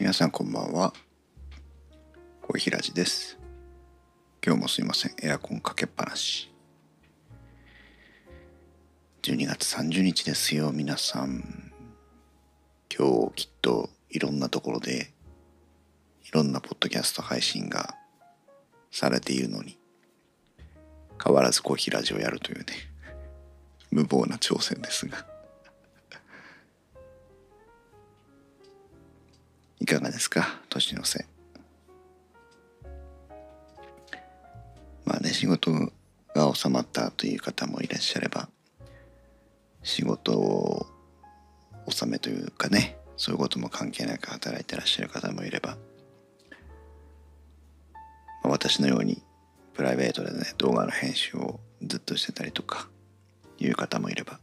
[0.00, 0.94] 皆さんこんばんは。
[2.40, 3.38] 小平寺です。
[4.42, 5.14] 今日もすいません。
[5.22, 6.50] エアコンかけっぱなし。
[9.20, 11.70] 12月30日ですよ皆さん。
[12.98, 15.12] 今日きっといろんなところで
[16.26, 17.94] いろんなポッドキャスト配信が
[18.90, 19.78] されているのに
[21.22, 22.64] 変わらずコーヒーラジオやるというね
[23.90, 25.26] 無謀な挑戦ですが。
[29.80, 30.60] いかがですか？
[30.68, 31.26] 年の瀬。
[35.06, 35.72] まあね仕事
[36.34, 38.48] が収まったという方もいらっしゃれば
[39.82, 40.86] 仕事を
[41.86, 45.76] 納めというかねそういうことも関係なく働いてらっしゃる方もいれば、ま
[48.44, 49.22] あ、私のように
[49.74, 52.86] プライベートでね動画の編集をずっとしてたりとか
[53.58, 54.38] いう方もいれば、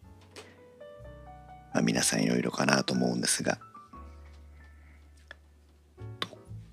[1.73, 3.59] まあ、皆さんいろいろかなと思うんですが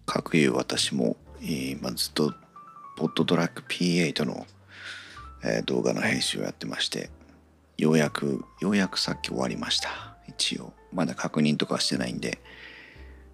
[0.07, 2.35] かくいう私も、えーまあ、ずっと
[2.97, 4.47] ポッドトラック P8 の、
[5.43, 7.11] えー、動画の編集をやってまして
[7.77, 10.17] ようやくようやくさっき終わりました。
[10.29, 10.73] 一応。
[10.93, 12.39] まだ確認とかしてないんで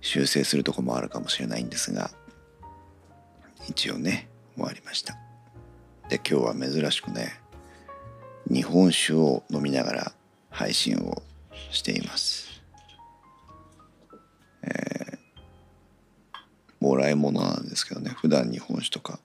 [0.01, 2.11] 修正するとこもあるかもしれないんですが
[3.69, 5.17] 一応ね終わりました。
[6.09, 7.39] で今日は珍しくね
[8.51, 10.13] 日本酒を飲みながら
[10.49, 11.23] 配信を
[11.71, 12.49] しています。
[16.81, 18.11] もらい物なんですけどね。
[18.11, 19.21] 普段日本酒とか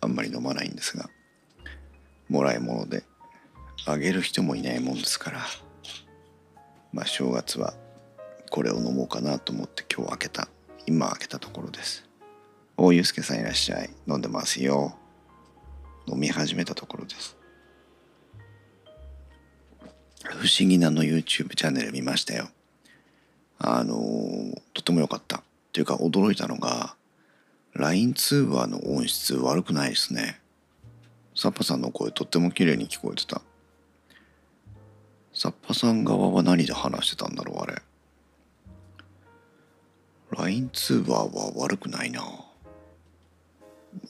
[0.00, 1.08] あんまり飲まないんですが。
[2.28, 3.04] もらい物で
[3.86, 5.40] あげる人もいないもんですから。
[6.92, 7.72] まあ正月は
[8.50, 10.48] これを飲もうかなと思って今日開けた。
[10.86, 12.06] 今開けたところです。
[12.76, 13.90] 大ゆうすけさんいらっしゃい。
[14.06, 14.96] 飲んでますよ。
[16.06, 17.36] 飲み始めたところです。
[20.24, 22.48] 不思議なの YouTube チャンネル見ましたよ。
[23.58, 23.96] あの、
[24.74, 25.38] とても良かった。
[25.38, 26.96] っていうか驚いたのが
[27.78, 30.40] LINE 通話の音質悪くないですね。
[31.36, 33.40] サッパさんの声とっても綺麗に聞こえてた。
[35.32, 37.80] サッパさん側は何で話してたんだろうあれ。
[40.32, 42.20] LINE 通話は悪くないな。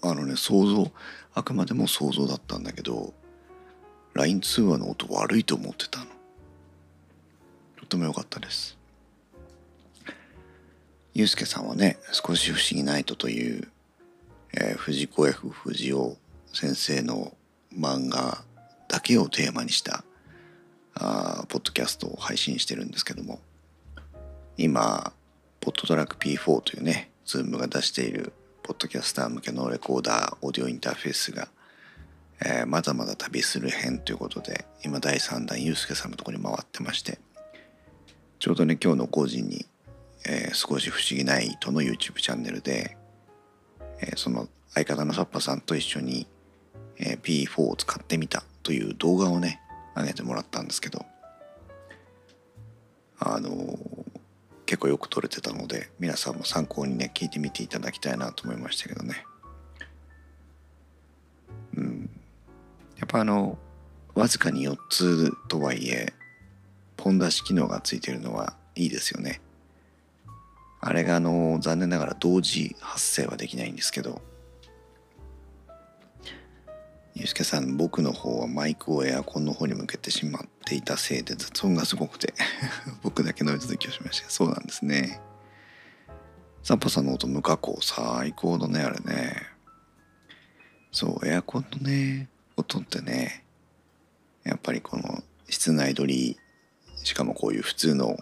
[0.01, 0.91] あのね、想像、
[1.35, 3.13] あくまでも想像だったんだけど、
[4.15, 6.07] LINE 通話の音悪いと思ってたの。
[7.81, 8.78] とても良かったです。
[11.19, 13.67] ゆうすけさんはね少し不思議ナイトという、
[14.55, 16.17] えー、藤子 F 不二雄
[16.53, 17.33] 先生の
[17.77, 18.45] 漫画
[18.87, 20.05] だけをテーマにした
[20.95, 23.41] あポッドキャストを配信してるんですけども
[24.57, 25.13] 今
[25.59, 31.49] PodTrak P4 というね Zoom が出しているポッドキャスター向けのレコーダーオーディオインターフェースが、
[32.47, 37.19] えー、まだまだ旅する編ということで今第3弾ゆうすけさんのとこに回ってまして
[38.39, 39.67] ちょうどね今日の5時に
[40.29, 42.97] えー、少し不思議ないとの YouTube チャンネルで、
[44.01, 46.29] えー、その相方のサッパさんと一緒に、
[46.99, 49.61] えー、P4 を使ってみたという動画をね
[49.97, 51.05] 上げてもらったんですけど
[53.19, 53.79] あのー、
[54.67, 59.25] 結構よく撮れてたので皆さんも参考にね聞いてみていただきたいなと思いましたけどね。
[61.75, 62.11] うん。
[62.99, 63.59] やっぱあの
[64.15, 66.13] わずかに4つとはいえ
[66.97, 69.41] ポン出し機能がついてるのはいいですよね。
[70.81, 74.21] あれがあの残念ながら同時発生はできないんですけど
[77.19, 82.33] ゆうすけさん僕の方はマイクをエアコンの方に向けてしまっていたせいで雑音がすごくて
[83.03, 84.31] 僕だけノイズ抜きをしました。
[84.31, 85.21] そうなんですね。
[86.63, 89.43] サッパさんの音無加工最高だねあれね。
[90.93, 93.45] そうエアコンのね音ってね
[94.45, 96.39] やっぱりこの室内撮り
[97.03, 98.17] しかもこういう普通の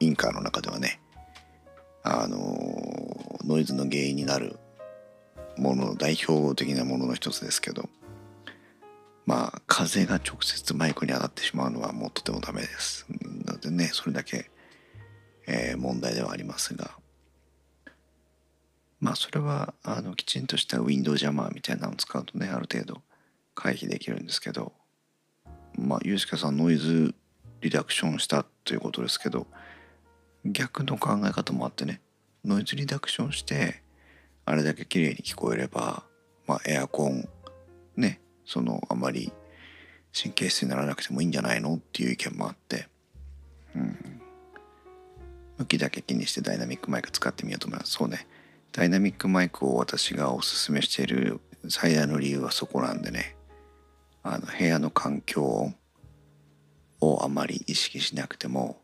[0.00, 1.00] インカーの中ではね
[2.02, 2.38] あの
[3.44, 4.58] ノイズの原因になる
[5.56, 7.88] もの代表的なものの一つですけど
[9.26, 13.06] まあ風が直接マイクに当たってしまうのはもうとてもダメです。
[13.44, 14.50] なのでねそれだけ、
[15.46, 16.90] えー、問題ではありますが
[19.00, 23.02] まあそれはあのきちんとしたウィンドウジャマーみたいなのを使うとねある程度
[23.54, 24.72] 回避できるんですけど
[25.76, 27.14] まあユースケさんノイズ
[27.60, 29.46] リダクションしたということですけど
[30.44, 32.00] 逆の考え方もあってね。
[32.44, 33.82] ノイズリダクションして
[34.46, 36.04] あれだけ綺麗に聞こえれば
[36.46, 37.28] まあエアコン
[37.96, 39.30] ねそのあまり
[40.18, 42.88] 神経質にならなくてもいいんじゃないのっていう意見もあって。
[43.76, 44.20] うん。
[45.58, 47.92] 向きだけ気にしてダイナミックマイク使ってみようと思います。
[47.92, 48.26] そうね。
[48.72, 53.36] ダイナミックマイクを私がおすすめしている最大の理由はそこなんでね。
[54.22, 55.72] あの部屋の環境
[57.00, 58.82] をあまり意識しなくても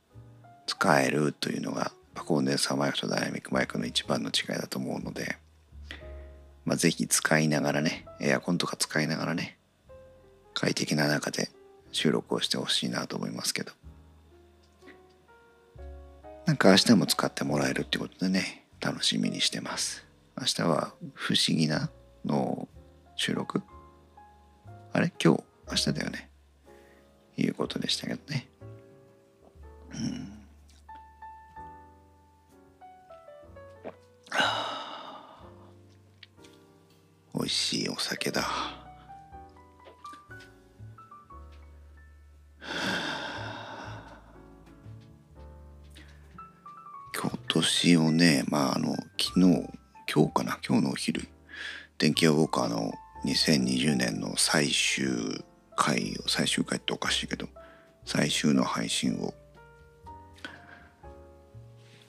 [0.66, 5.38] 使えるというのがコンデンサーマイクとダイナミックマイクの一番の違いだと思うので、
[6.64, 9.58] まあ、ぜひ使いながらねエアコンとか使いながらね
[10.54, 11.50] 快適な中で
[11.92, 13.72] 収録をしてほしいなと思いますけど。
[16.46, 20.04] なんか明日も使ってもらえるってことでね楽しみにしてます。
[20.38, 21.90] 明日は不思議な
[22.24, 22.68] の
[23.16, 23.62] 収録。
[24.92, 25.12] あれ？
[25.22, 25.42] 今日？
[25.68, 26.30] 明日だよね。
[27.36, 28.46] いうことでしたけどね。
[29.92, 30.35] うん。
[38.08, 38.46] 酒だ。
[47.20, 49.68] 今年をねまああの昨日
[50.14, 50.60] 今日かな？
[50.64, 51.26] 今日のお昼。
[51.98, 52.92] 電気屋ウォーカーの
[53.24, 55.44] 2020年の最終
[55.74, 57.48] 回を最終回っておかしいけど
[58.04, 59.34] 最終の配信を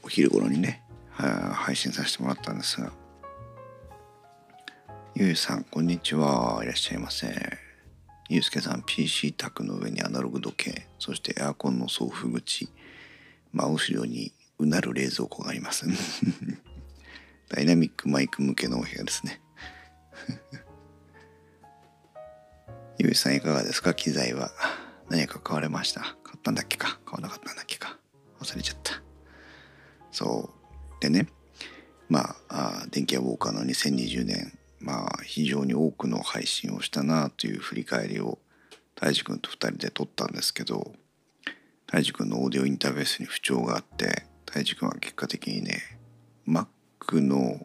[0.03, 2.91] お昼頃にね配信させてもらったんですが
[5.19, 6.59] ゆうさんこんにちは。
[6.61, 7.27] いらっしゃいませ。
[8.29, 12.69] ゆうすけさん PC 卓の上にアナログ時計そしてエアコンの送風口
[13.51, 15.87] 真後ろにうなる冷蔵庫があります。
[17.49, 19.41] ダイナミックマイク向けのお部屋ですね。
[22.99, 23.95] ゆうさんいかがですか？
[23.95, 24.51] 機材は。
[25.09, 26.01] 何か買われました？
[26.23, 26.99] 買ったんだっけか？
[27.05, 27.97] 買わなかったんだっけか？
[28.39, 29.01] 忘れちゃった。
[30.11, 30.53] そ
[30.99, 31.01] う。
[31.01, 31.27] でね。
[32.07, 38.39] まあ電気屋ウォーカーの2020年まあ非常に多くの配信をしたなという振り返りを
[38.95, 40.93] 大地君と2人で撮ったんですけど
[41.87, 45.99] 大地君のオーディオインターフェースに不調があって大地君は結果的にね
[46.47, 47.59] Mac の、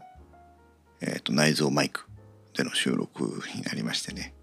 [1.00, 2.06] えーと、内蔵マイク
[2.54, 4.34] での収録になりましてね。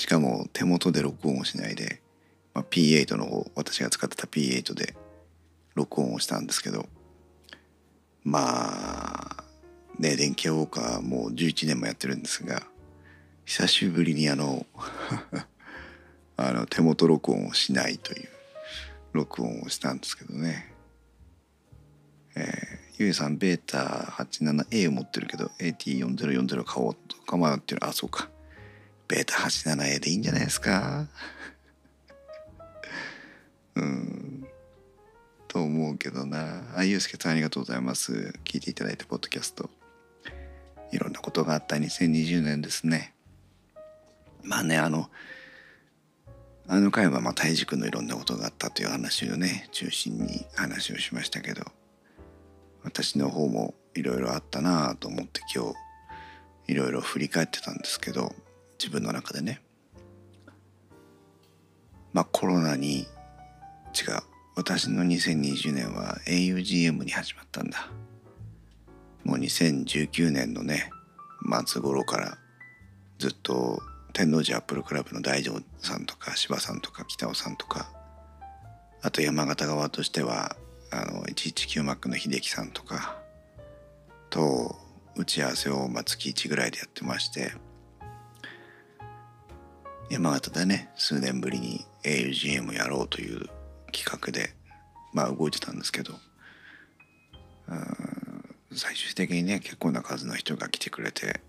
[0.00, 2.00] しかも手元で録音をしないで、
[2.54, 4.96] まあ、P8 の方私が使ってた P8 で
[5.74, 6.86] 録音をしたんですけど
[8.24, 9.39] まあ
[10.00, 12.62] ね電気ウォーカーもう11年もやってるんですが
[13.44, 14.66] 久しぶりにあの
[16.36, 18.28] あの手元録音をしないという
[19.12, 20.72] 録音をしたんですけどね。
[22.36, 22.44] えー、
[22.98, 27.84] ゆうさんベータ 87A を持ってるけど AT4040 買おうとか迷ってる。
[27.84, 28.30] あそうか。
[29.08, 31.08] ベータ 87A でいいんじゃないですか。
[33.74, 34.46] うん。
[35.48, 36.62] と思うけどな。
[36.76, 38.32] あゆうすけさんありがとうございます。
[38.44, 39.68] 聞いていただいてポッドキャスト。
[40.92, 43.14] いろんなことがあった2020年ですね。
[44.42, 45.10] まあねあの
[46.66, 51.62] あの回はまあ胎児君のいろんなことがあったという話をね中心に話をしましたけど
[52.84, 55.72] 私の方もいろいろあったなと思って今
[56.66, 58.32] 日いろいろ振り返ってたんですけど
[58.78, 59.60] 自分の中でね
[62.12, 63.06] まあコロナに違う
[64.56, 67.88] 私の2020年は augm に始まったんだ。
[69.24, 70.90] もう2019年のね
[71.66, 72.38] 末頃から
[73.18, 73.80] ずっと
[74.12, 77.90] 天王寺アップルクラブの大丈さんとか柴さんとか北尾さんとか
[79.02, 80.56] あと山形側としては
[80.90, 83.16] あの119マックの秀樹さんとか
[84.30, 84.76] と
[85.16, 87.52] 打ち合わせをまあ月1ぐらいでやってまして
[90.10, 93.48] 山形でね数年ぶりに augm をやろうという
[93.92, 94.54] 企画で
[95.12, 96.14] まあ動いてたんですけど
[97.68, 98.09] うん
[98.72, 101.40] 最終的にね結構な数の人が来てくれて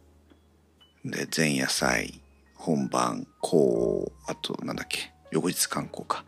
[1.05, 2.21] で前夜祭
[2.55, 6.25] 本番こうあとなんだっけ翌日観光か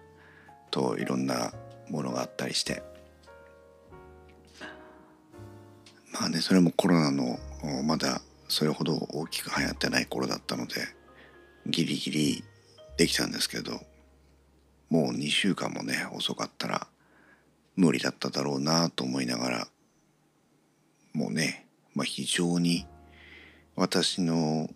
[0.72, 1.54] といろんな
[1.90, 2.84] ものがあったりして。
[6.14, 7.40] まあねそれもコロナの
[7.84, 10.76] まだそれほど大きく流行ってない頃だったので
[11.66, 12.44] ギリギリ
[12.98, 13.82] できたんですけど
[14.90, 16.88] もう2週間もね遅かったら
[17.76, 19.68] 無理だっただろうなと思いながら
[21.14, 22.86] もね、まあ、非常に
[23.76, 24.70] 私の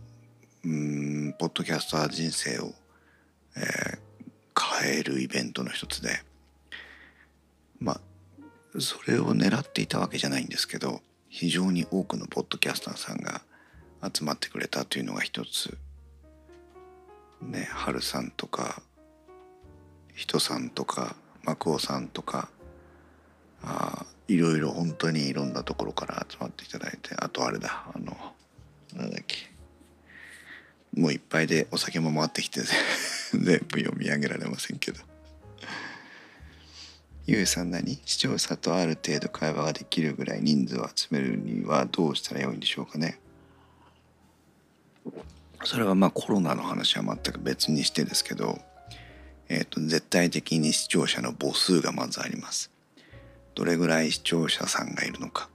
[0.63, 2.73] うんポッドキャスター人生を、
[3.55, 6.09] えー、変えるイベントの一つで
[7.79, 13.41] まあそれを狙っていたわけじゃないんですけど非常に多くのポッドキャスターさんが
[14.13, 15.77] 集まってくれたというのが一つ。
[17.41, 18.81] ね春さんとか
[20.15, 22.49] 人さんとかマクオさんとか
[23.61, 28.15] あいろいろ本当にいろんなところから集まっていただいてあとあれだあの
[28.95, 29.51] なんだっけ
[30.95, 32.61] もういっぱいでお酒も回ってきて
[33.31, 34.99] 全部読み上げられませんけど。
[37.29, 37.99] ゆうさん何？
[38.05, 43.19] 視聴者とある程度会話ができるぐらい人数を集めるにはどうしたらよいんでしょうかね。
[45.65, 48.59] それはまあコロナの話は全く別にしてですけど、
[49.49, 52.71] えーと、絶対的に視聴者の母数がまずあります。
[53.57, 55.49] どれぐらい視聴者さんがいるのか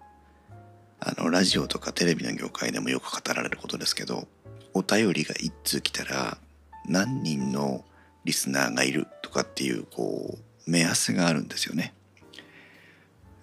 [0.98, 4.26] あのラジオとかテレビの業界でもよく語られることですけど
[4.74, 6.36] お便りが一通来たら
[6.84, 7.84] 何人の
[8.24, 11.94] リスナーがいるとかっていうこう目安があるんですよね。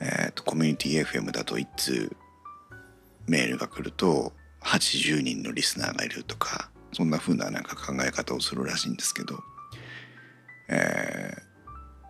[0.01, 2.11] えーと、コミュニティ FM だと一通
[3.27, 9.39] メールが来ると80人のリスナーがいるとかそんな風ななんか考え方をするらしいんですけど、
[10.67, 11.48] えー、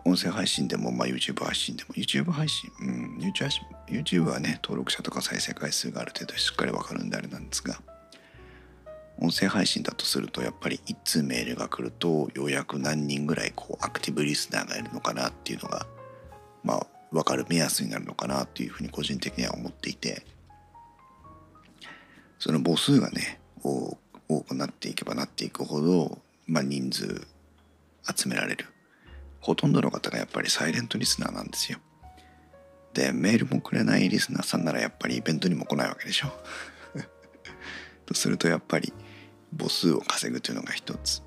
[0.04, 3.50] 音声配信でも、まあ、YouTube 配信でも YouTube 配信、うん、YouTube,
[3.88, 7.80] YouTube はね登録者とか再生回数がある程度しっかりわかるんであれなんですが
[9.18, 15.86] 音声配信だとするとやっぱり一通メールが来るとようやく何人ぐらいこうアクティブリスナーがいるのかなっていうのが
[16.64, 20.24] まあ分かる目安になるのかなっていうふうに個人的には思っていて
[22.38, 23.98] その母数がね多
[24.42, 27.26] くなっていけばなっていくほど、まあ、人数
[28.16, 28.66] 集められる。
[29.40, 31.78] ほとんどの方がやっぱりサイレントリスナーなんですよ。
[32.92, 36.28] でメールもくれないリスナーさんならやっぱりイベントにも来ないわけでしょ。
[38.04, 38.92] とするとやっぱり
[39.56, 41.22] 母数を稼ぐというのが一つ。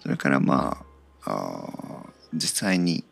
[0.00, 0.84] それからま
[1.24, 3.04] ああ実際に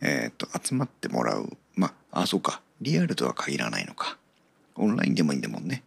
[0.00, 2.62] えっ、と集まってもらうまああそうか。
[2.80, 4.18] リアルとは限らないのか。
[4.74, 5.82] オンラインでもいいんだもんね。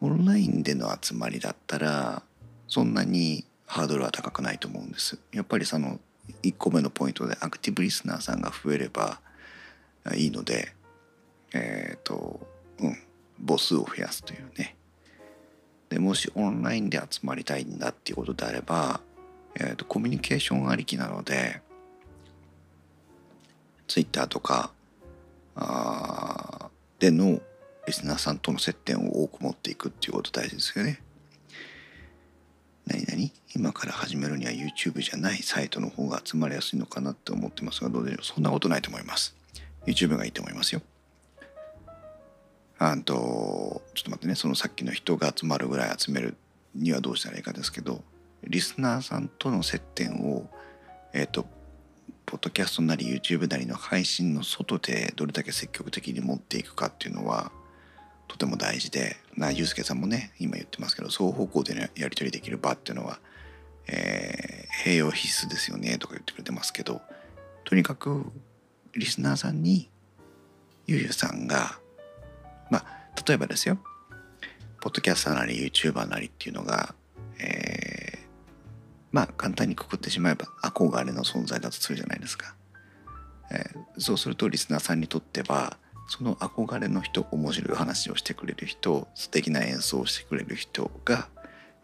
[0.00, 2.22] オンラインでの集まりだったら
[2.70, 5.98] そんなにハードルは高くないと思うんですやっぱりその
[6.44, 9.20] 1個目のポイントでアクティブリスナーさんが増えれば
[10.14, 10.72] いいので
[11.52, 12.40] えっ、ー、と
[12.78, 12.96] うん
[13.44, 14.76] 母数を増やすというね
[15.88, 19.00] でもしオンラインで集まりたいんだっていうことであれば、
[19.56, 21.60] えーと、コミュニケーションありきなので
[23.88, 24.70] Twitter とか
[25.56, 26.68] あ
[27.00, 27.40] での
[27.88, 31.02] リスナーさんとの接点を多く持っていくっていうこと大事ですよね。
[32.86, 38.24] 何々今から始めるには YouTube じゃないサイトの方が集まりやすいのかなって思ってますがどうでしょう？
[38.24, 39.36] そんなことないと思います。
[39.86, 40.82] YouTube がいいと思いますよ。
[42.78, 46.34] あとちょっと待ってねそのさっきの人が集まるぐらい集める
[46.74, 48.02] にはどうしたらいいかですけど
[48.44, 50.48] リスナーさんとの接点を
[51.12, 51.46] えっ、ー、と
[52.24, 57.52] ポッドキャストなり YouTube なりの配信の外でどれだけ積極的に持っていくかっていうのは
[58.30, 63.18] とても大事でなゆうすけさんもね今言ってますけど双方向で、ね、やり取りできる場っていうのは、
[63.88, 67.02] えー、併用必須ですよねとか言ってくれてますけど
[67.64, 68.24] とにかく
[68.94, 69.90] リスナーさんに
[70.86, 71.80] ゆうゆうさんが
[72.70, 72.84] まあ
[73.26, 73.78] 例えばですよ
[74.80, 76.94] ポッドキャスターなり YouTuber なりっていうのが、
[77.40, 78.18] えー、
[79.10, 82.54] まあ簡単にくくってしまえば憧れの存在だとするじゃないですか、
[83.50, 85.76] えー、そうするとリスナーさんにとっては
[86.10, 91.28] その憧れの人面白い話をしてくれる人素敵な演奏をしてくれる人が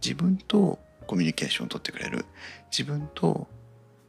[0.03, 2.25] 自分とコミュニケーションをとってくれる
[2.77, 3.47] 自分と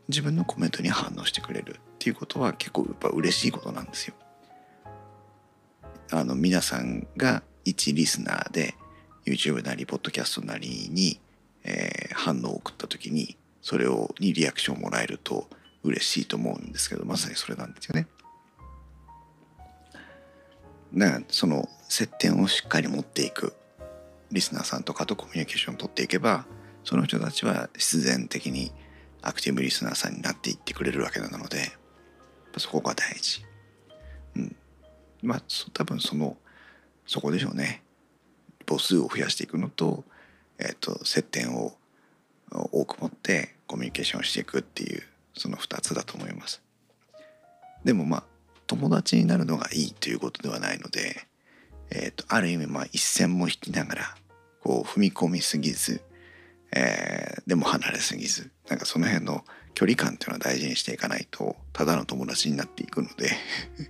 [0.07, 4.15] 自分のコメントに反応してくれるっていうことは結構やっぱ嬉しいことなんですよ。
[6.09, 8.73] あの皆さんが一リスナーで
[9.23, 11.19] YouTube なりポッドキャストなりに、
[11.63, 15.47] えー、反応を送った時にそれをにリアクションをもらえると
[15.83, 18.07] 嬉しいと思うんですけどまさにそれなんですよね。
[20.93, 23.53] だからその接点をしっかり持っていく
[24.31, 26.45] リスナーさんとかとコミュニケーションを取っていけば
[26.83, 28.71] その人たちは必然的に
[29.21, 31.71] アクティブリスナーさんになっていってくれるわけなので
[32.57, 33.43] そこが大事。
[34.35, 34.55] うん
[35.21, 35.41] まあ
[35.73, 36.37] 多分その
[37.05, 37.83] そこでしょうね
[38.67, 40.03] 母数を増やしていくのと,、
[40.59, 41.73] えーと、接点を
[42.51, 45.03] 多く持ってコミュニケーションしていくっていう
[45.33, 46.61] その2つだと思います。
[47.83, 48.23] でもまあ
[48.67, 51.27] 友達になるのがいいということではないので、
[51.89, 54.15] えーと、ある意味まあ一線も引きながら
[54.61, 56.01] こう踏み込みすぎず、
[56.75, 59.43] えー、でも離れすぎずなんかその辺の
[59.73, 63.31] 距離感っていうのは大事にしていかないとただの友達になっていくので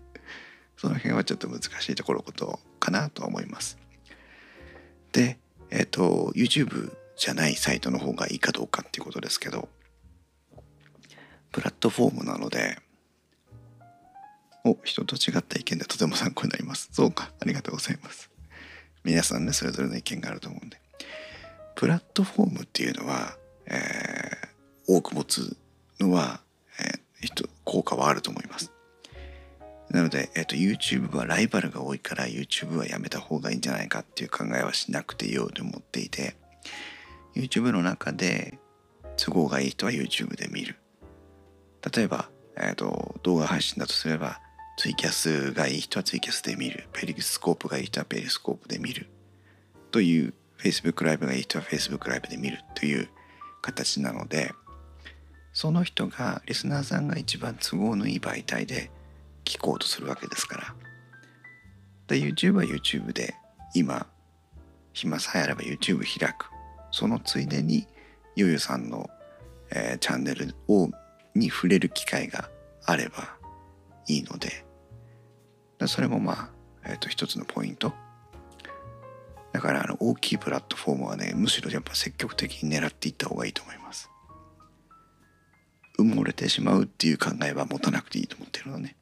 [0.77, 3.79] その辺はちょっと難しいところことかなとは思います。
[5.11, 5.39] で、
[5.71, 9.69] えっ、ー、と YouTube じゃないサイトの方がいいかどうかっていうことですけど
[11.51, 12.77] プラットフォームなので
[14.69, 16.89] お人と違った意見でとても参考になります。
[16.91, 18.29] そうかありがとうございます。
[19.03, 20.79] 皆さんねそれぞれの意見があると思うんで。
[21.75, 25.55] プラットフォームっていうのは、えー、多く持つ
[25.99, 26.41] のは、
[26.79, 28.71] えー、効果はあると思います。
[29.89, 36.35] なので、えっ、と、YouTube はライバルが多いから YouTube はやめた方がいいんじゃないかっていう考えはしなくていいようと思っていて、
[37.35, 38.59] YouTube の中で
[39.15, 40.77] 都合がいい人は YouTube で見る。
[41.95, 44.41] 例えば、えっ、と、動画配信だとすれば、
[44.77, 46.87] ツイキャスがいい人はツイキャスで見る。
[46.93, 49.09] ペリスコープがいい人はペリスコープで見る。
[49.91, 53.09] という、Facebook ライブがいい人は Facebook ライブで見るという
[53.61, 54.53] 形なので、
[55.57, 58.91] その人がリスナーさんが一番都合のいい媒体で
[59.43, 60.75] 聞こうとするわけですから
[62.05, 63.33] で YouTube は YouTube で
[63.73, 64.05] 今
[64.93, 66.51] 暇さえあれば YouTube 開く
[66.91, 67.87] そのついでに
[68.35, 69.09] ゆゆさんの、
[69.71, 70.91] えー、チャンネルを
[71.33, 72.51] に触れる機会が
[72.85, 73.35] あれば
[74.07, 74.63] いいので
[75.85, 76.49] それもまあ、
[76.85, 77.93] えー、と一つのポイント。
[79.53, 84.09] だからあの大きいプラットフォームはねむしろやっぱ積極的に狙っていった方がいいと思います。
[85.99, 88.95] 埋もれてしまうっていう考えは持たなくていいと思ってるのね。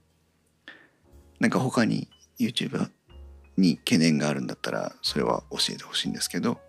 [1.39, 2.07] なんか他に
[2.39, 2.89] YouTube
[3.57, 6.59] に懸念があるんだったらそれは教えてほしいんですけど、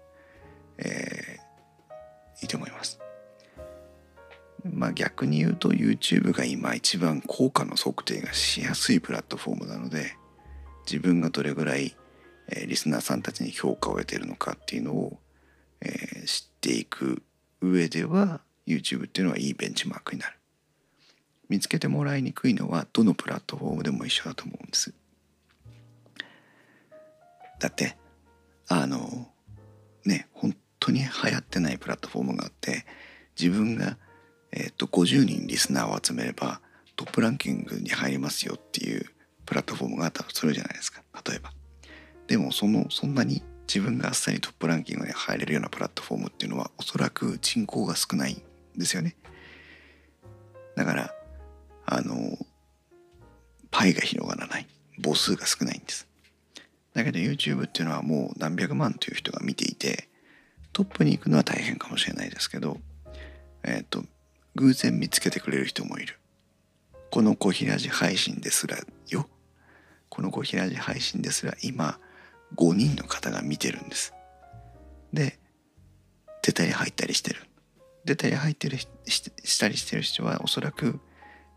[0.79, 2.99] えー、いいと思います。
[4.73, 10.17] まあ逆に言うと YouTube が今一番効果の測定がしやすいプラットフォームなので
[10.87, 11.97] 自分がどれぐらい、
[12.49, 15.19] えー、リスナーさんたちに評価を得ているのかっていうのを、
[15.81, 17.23] えー、知っていく
[17.61, 20.37] 上では YouTube っていうのはいいベンチマークになる。
[21.49, 24.93] 見つけてもらいにくいのはどのプラットフォームでも一緒だと思うんです。
[27.59, 27.97] だって
[28.69, 29.29] あの
[30.05, 32.85] ね本当に流行ってないプラットフォームがあって
[33.39, 33.97] 自分が
[34.57, 36.61] えっ、と、50人リスナーを集めれば
[36.97, 39.05] トップランキングに入りますよっていう
[39.45, 41.03] プラットフォームがあったとするじゃないですか。
[41.29, 41.53] 例えば。
[42.27, 48.43] でも、その、そんなに自分があっさりトップランキングに入れるようなプラットフォームっていうのはおそらく人口が少ないん
[48.79, 49.15] ですよね。
[50.75, 51.15] だから、
[51.85, 52.39] あの、
[53.71, 54.67] パイが広がらない。
[55.05, 56.09] 母数が少ないんです。
[56.95, 60.09] だけど YouTube っていうのはもう何百万という人が見ていて
[60.73, 62.79] トップに行くのは大変かもしれないですけど、
[63.63, 64.03] えっ、ー、と
[64.57, 66.19] 偶然見つけてくれる人もいる。
[67.11, 69.29] この小平寺配信ですらよ。
[70.09, 71.99] この小平寺配信ですら今
[72.57, 74.15] 5人の方が見てるんです。
[75.13, 75.39] で、
[76.43, 77.43] 出たり入ったりしてる。
[78.05, 81.01] 出たり入ってるしたりしてる人はおそらく、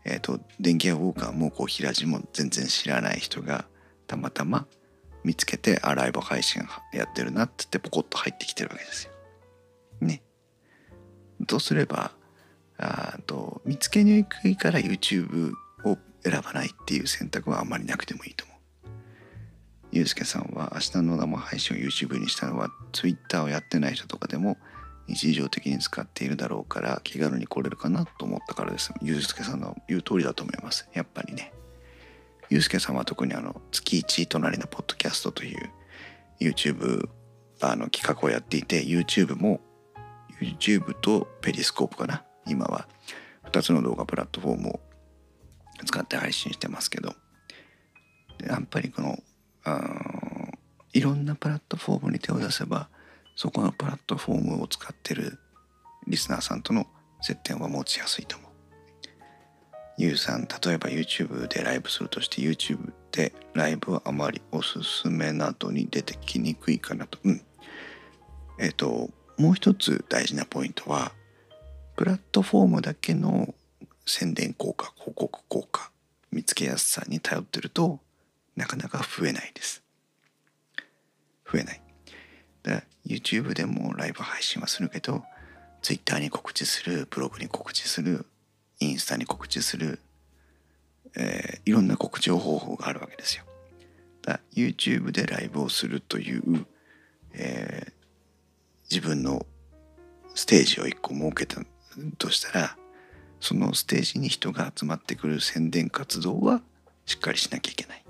[0.04, 3.66] えっ、と、電気屋ウォーカーも小平寺も全然知らない人が
[4.06, 4.66] たまたま
[5.24, 9.12] 見つけてあライブ配信やってるなって言ってポコッと入ってきてるわけですよ。
[10.00, 10.22] ね。
[11.46, 12.12] とすれば
[12.82, 15.52] あと見つけにくいから YouTube
[15.84, 18.58] を選ばないっていう選択はあんまりなくてもいいと思う。
[19.92, 24.56] ゆうすけさんは明日の生配信を YouTube にしたのは Twitter をやってない人とかでも
[25.08, 28.94] 日常的に使っているだろうから気軽に来れるかなと思ったからです。
[29.02, 30.88] ゆうすけさんの言う通りだと思います。
[30.94, 31.52] やっぱりね。
[32.48, 35.70] ゆうすけさんは特にあの月1隣のポッドキャストという
[36.40, 37.08] YouTube
[37.60, 39.60] あの企画をやっていて YouTube も
[40.40, 42.86] YouTube とペリスコープかな今は
[43.52, 44.80] 2つの動画プラットフォームを
[45.86, 47.14] 使って配信してますけど
[48.46, 49.18] やっぱりこの
[50.92, 52.88] いろんなプラットフォームに手を出せば
[53.36, 55.38] そこのプラットフォームを使ってる
[56.06, 56.86] リスナーさんとの
[57.20, 58.50] 接点は持ちやすいと思う。
[59.98, 67.18] ゆうさん例えば YouTube でライブするとして YouTube でライブはあまりおすすめなどに出てきにくいかなと。
[67.22, 67.42] うん。
[68.58, 71.12] えっ、ー、ともう一つ大事なポイントは
[72.00, 73.54] プラットフォームだけの
[74.06, 75.90] 宣伝効果広告効果
[76.32, 77.98] 見つけやすさに頼ってると
[78.56, 79.82] なかなか増えないです。
[81.44, 81.82] 増えない。
[82.62, 85.24] だから YouTube でもライブ配信はするけど
[85.82, 88.24] Twitter に告知するブログに告知する
[88.78, 90.00] インスタに告知する、
[91.18, 93.44] えー、いろんな告知方法があるわけですよ。
[94.22, 96.64] だ YouTube でライブをするという、
[97.34, 97.92] えー、
[98.90, 99.44] 自分の
[100.34, 101.60] ステージを一個設けた
[102.18, 102.76] としたら
[103.40, 106.60] そのステージに人が集まってくる宣伝活動は
[107.06, 108.04] しっかりしなきゃいけない。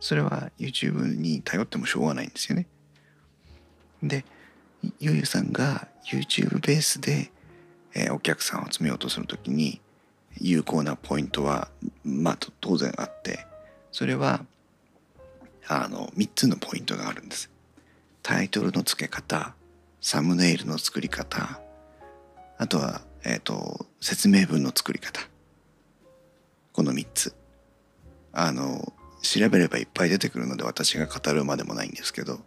[0.00, 2.66] それは YouTube に頼ってもしょうがないんですよね。
[4.02, 4.24] で、
[4.98, 7.30] ゆゆさんが YouTube ベースで、
[7.94, 9.80] え、お客さんを集めようとするときに
[10.40, 11.68] 有効なポイントは
[12.04, 13.46] まあ当然あって
[13.90, 14.44] それは
[15.68, 17.50] あの3つのポイントがあるんです。
[18.22, 19.54] タイトルの付け方
[20.00, 21.60] サムネイルの作り方
[22.62, 25.20] あとは、えっ、ー、と、説明文の作り方。
[26.72, 27.34] この3つ。
[28.32, 32.38] あの、調べればいっぱい出てくるので私が語るまでもないんですけど、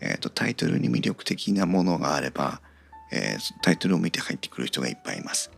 [0.00, 2.62] えっ、ー、と、タイトルに魅力的なものがあれば、
[3.12, 5.50] えー、タイトルを見て入ってくる人がいっぱいいます。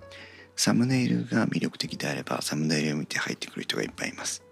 [0.56, 4.42] サムネイルが魅力的であれば、サムネイルを見て入ってくる人がいっぱいいます。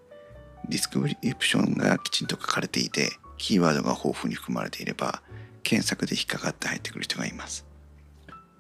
[0.69, 5.21] ディスクリプションがきちんと書かれていて、キーワードが豊富に含まれていれば、
[5.65, 7.66] 検索で引っかかって入ってくる人がいます。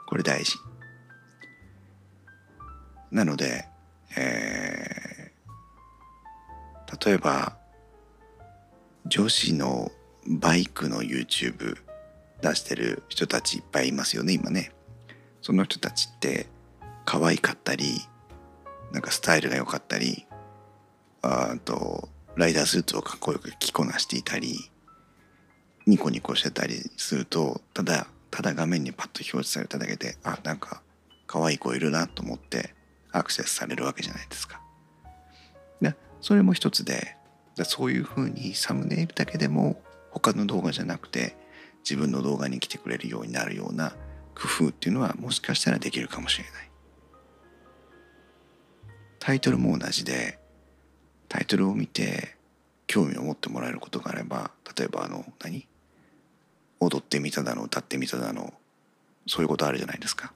[0.06, 0.56] これ大事。
[3.10, 3.66] なので、
[4.16, 7.56] えー、例えば
[9.06, 9.90] 女子の
[10.26, 11.76] バイクの YouTube
[12.42, 14.72] 出してる人たちいっぱいいますよね今ね。
[15.40, 16.46] その人たちって
[17.04, 18.00] 可愛かったり
[18.92, 20.26] なんかスタイルが良かったり
[21.22, 24.70] あとライダースーツをかっこよく着こなしていたり
[25.86, 30.82] ニコニコしてたりするとただただ画面にパッと表示されただけであなんか
[31.26, 32.74] 可愛い子いるなと思って
[33.10, 34.60] アクセスされるわけじゃないですか。
[35.80, 37.16] でそれも一つで
[37.64, 41.34] そういうふうにサムネイルだけでも他の動画じゃなくて
[41.78, 43.94] 自分の動画に来てくれるようになるような
[44.34, 46.70] 工夫っていうのはもしかしたらできるかもしれない。
[49.18, 50.38] タイトルも同じで
[51.30, 52.36] タイトルを見て
[52.86, 55.66] 興味を持ってもらえることがあれば例えばあの何？
[56.80, 58.52] 踊ってみただの歌ってみただの
[59.26, 60.26] そういうことあるじゃないですか。
[60.26, 60.34] だか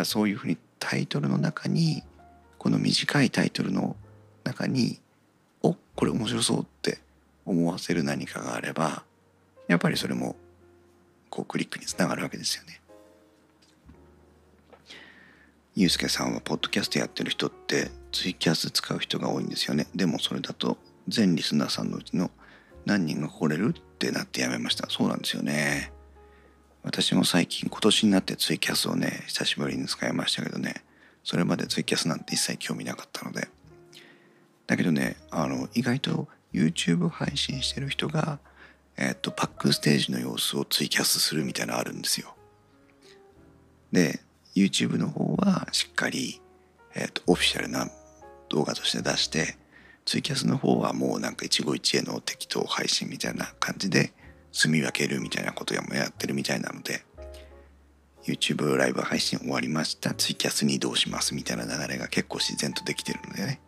[0.00, 2.02] らそういうふうにタイトルの中に
[2.58, 3.96] この短いタイトルの
[4.42, 5.00] 中に
[5.62, 6.98] おこれ面白そうって
[7.46, 9.04] 思わせる何かがあれば
[9.68, 10.36] やっぱりそれも
[11.30, 12.80] こうクリックにつながるわけですよね。
[15.76, 19.88] ゆうすけさんはポッドキャストやってる人ってツイキャス使う人が多いんですよね。
[19.94, 22.30] でもそれだと全リスナーさんのうちの
[22.86, 24.88] 何人が来れるっってなってやめました。
[24.90, 25.92] そうなんですよね。
[26.84, 30.84] 私も最近今年になってツイキャスをね久しぶりに使いましたけどね
[31.24, 33.48] それまでツイキャスなんて一切興味なかったので
[34.66, 38.38] だけどねあの意外と YouTube 配信してる人が、
[38.96, 42.36] えっとバックステージの様子をツイキャスするみたいなのあるんですよ。
[43.90, 44.20] で
[44.54, 46.40] YouTube の方はしっかり、
[46.94, 47.88] えっとオフィシャルな
[48.50, 49.56] 動画として出して
[50.04, 54.12] ツイキャスの方はもうなんか一期一会の適当配信みたいな感じで
[54.52, 57.04] 住み分けるみたいなことやもやってるみたいなので
[58.24, 63.60] YouTube ライブ配信終わりましたツイキャスに移動しますみたいな流れが結構自然とできてるのでね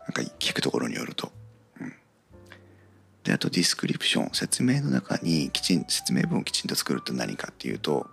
[0.00, 1.32] なんか聞くところによると。
[1.80, 1.92] うん、
[3.22, 8.06] であとディスクリプション説明の中にきちん説明文をきちんと作ると何かっていうと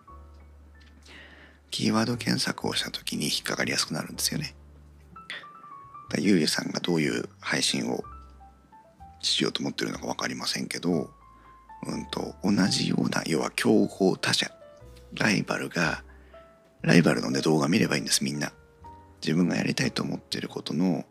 [1.70, 4.56] キーワード検索をした時に引っかかりやすくなるんですよね。
[6.12, 8.04] だゆうゆさんがどういう配信を
[9.22, 11.10] しようと思ってるのか分かりませんけど、
[11.88, 14.52] うんと、同じような要は競合他社
[15.14, 16.04] ライバルが
[16.82, 18.52] ライバルの、ね、動画見ればいいんですみんな。
[19.24, 21.06] 自分がやりたいと思ってることの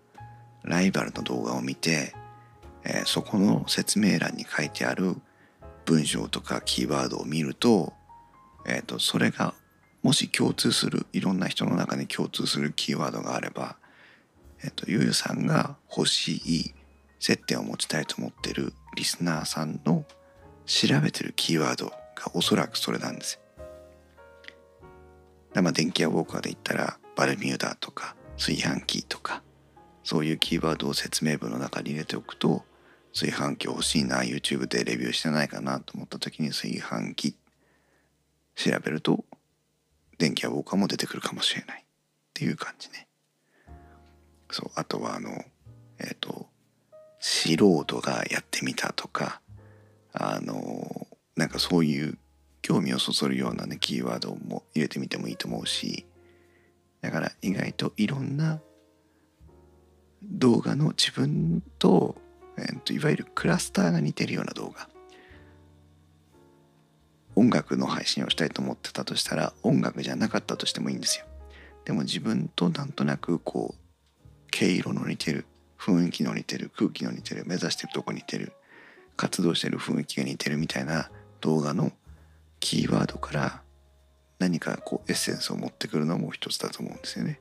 [0.65, 2.13] ライバルの動画を見て、
[2.85, 5.15] えー、そこの説明欄に書いてある
[5.85, 7.93] 文章とかキーワードを見ると,、
[8.67, 9.55] えーと、それが
[10.03, 13.77] もし共通するいろんな人の中に共通するキーワードがあれば、
[14.63, 16.75] えーと、ゆうゆさんが欲しい
[17.19, 20.05] 接点を持ちたいと思ってるリスナーさんの
[20.67, 21.95] 調べてるキーワードが
[22.35, 23.41] おそらくそれなんです
[25.55, 25.63] よ。
[25.63, 29.43] まあ電気屋ウォーカーで言ったらバルミューダとか炊飯器とか
[30.05, 32.65] そういうキーワードを説明文の中に入れておくと
[33.13, 37.37] 炊飯器欲しいな YouTube でレビューしてないかなと思った時に炊飯器
[38.55, 39.25] 調べると
[40.19, 41.85] 電気やウォーカーも出てくるかもしれないっ
[42.33, 43.10] ていう感じね
[44.55, 45.31] そうあとはあの
[45.99, 46.47] えっ、ー、と
[47.19, 49.41] 素人がやってみたとか
[50.13, 52.19] あのなんかそういう
[52.63, 56.07] 興味をそそるようなねキーワードも入れてみてもいいと思うし
[57.01, 58.61] だから意外といろんな
[60.23, 62.17] 動画の自分と,、
[62.59, 64.89] えー、といわゆるクラスターが似てるような動画
[67.37, 71.27] 音楽の配信をしたいと思ってたとしたら音楽じゃなかったとしてもいいんですよ。
[71.85, 73.90] でも自分となんとなくこう
[74.51, 75.47] 毛色の似てる
[75.79, 78.53] 雰囲気の似てる空気の似てる目指してるとこ似てる
[79.17, 81.11] 活動してる雰囲気が似てるみたいな
[81.41, 81.93] 動画の
[82.59, 83.63] キーワードから
[84.39, 87.41] 何かこうエッセンスを持ってくるのも一つだと思うんですよね。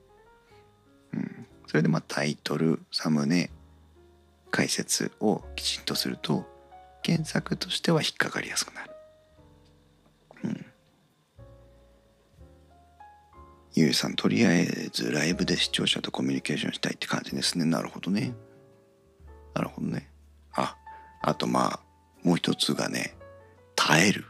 [1.14, 3.50] うん、それでまあタイトルサムネ
[4.52, 6.46] 解説をきちんとすると
[7.02, 8.92] 検索としては引っかかりやすくなる。
[13.80, 17.64] ゆうさんとりあえずライブで視聴者とコミュニケーションしたいって感じですね。
[17.64, 18.34] なるほどね。
[19.54, 20.12] なるほどね。
[20.52, 20.76] あ、
[21.22, 21.80] あとまあ
[22.22, 23.16] もう一つがね
[23.78, 24.26] 耐える。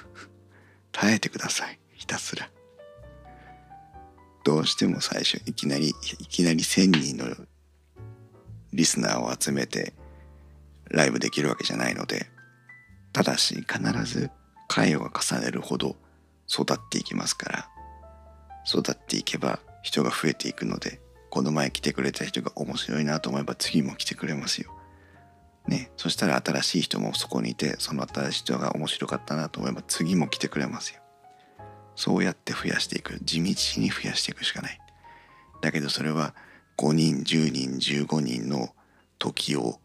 [0.92, 1.78] 耐えてください。
[1.94, 2.50] ひたすら。
[4.44, 5.94] どうしても最初いきなりい
[6.26, 7.34] きなり1,000人の
[8.74, 9.94] リスナーを集めて
[10.90, 12.26] ライブできるわけじゃないので
[13.12, 14.30] ただし必ず
[14.68, 15.96] 回を重ねるほど
[16.48, 17.75] 育っていきますから
[18.66, 21.00] 育っていけば人が増えていくので
[21.30, 24.72] この前来てくれた人が面白いなと思えば次も来てくれますよ。
[25.68, 31.00] ね、そしたら新しい人もそこにいてその新しい人が面白かったなと思えば次も来てくれますよ。
[31.96, 34.78] そうやって増やしていく地道に増やしていくしかない
[35.62, 36.34] だけどそれは
[36.76, 38.74] 5人10人15人の
[39.18, 39.80] 時を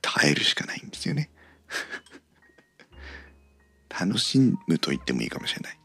[0.00, 1.30] 耐えるしかないんですよね
[3.88, 5.78] 楽しむと言ってもいいかもしれない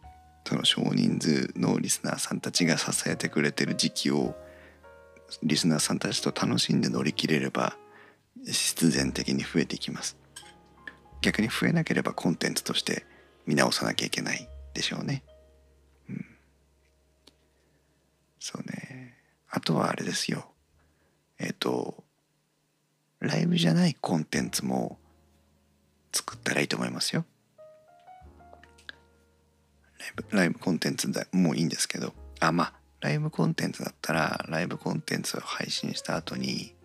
[0.47, 4.33] その少人数のリスナーさんたちが支えてくれてる時期を
[5.43, 7.75] リスナーさんたちと楽しんで乗り切れれば
[8.45, 10.15] 必然的に増えていきます。
[11.19, 13.05] 逆に増えなければコンテンツとして
[13.45, 15.21] 見直さなきゃいけないでしょうね。
[16.09, 16.25] うん。
[18.39, 19.17] そうね。
[19.49, 20.47] あとはあれですよ。
[21.39, 22.05] えっ、と
[23.19, 24.97] ライブじゃないコンテンツも
[26.13, 27.25] 作ったらいいと思いますよ。
[30.29, 32.13] ライブコンテンツでもういいんですけど。
[32.39, 36.75] あまあライブコンテンツだったらライブコンテンツを配信した後に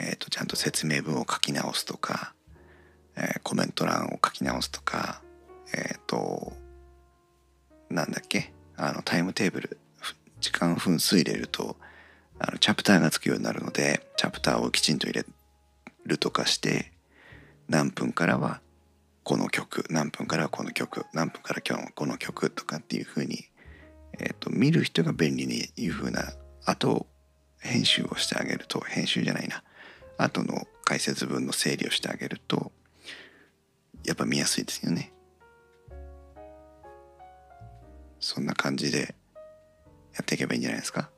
[0.00, 2.32] えーと、ちゃんと説明文を書き直すとか、
[3.16, 5.20] えー、コメント欄を書き直すとか
[5.74, 6.52] えっ、ー、と
[7.90, 8.52] なんだっけ？
[8.76, 9.78] あのタイムテーブル
[10.40, 11.76] 時間分数入れると
[12.38, 15.26] あのチャプターがつくようになるのでチャプターをきちんと入れ
[16.06, 16.92] るとかして
[17.68, 18.60] 何分からは
[19.28, 23.44] この曲何分からこの曲何分から今日この曲とかっていうふうに、
[24.18, 26.32] えーと、見る人が便利にいうふうな
[26.64, 27.06] あと
[27.60, 29.62] 編集をしてあげると編集じゃないな。
[30.16, 32.72] 後の解説文の整理をしてあげると
[34.06, 35.12] やっぱ見やすいですよね。
[38.20, 39.14] そんな感じで
[40.14, 41.10] やっていけばいいんじゃないですか？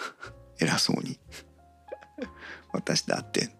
[0.58, 1.20] 偉そうに。
[2.72, 3.50] 私だって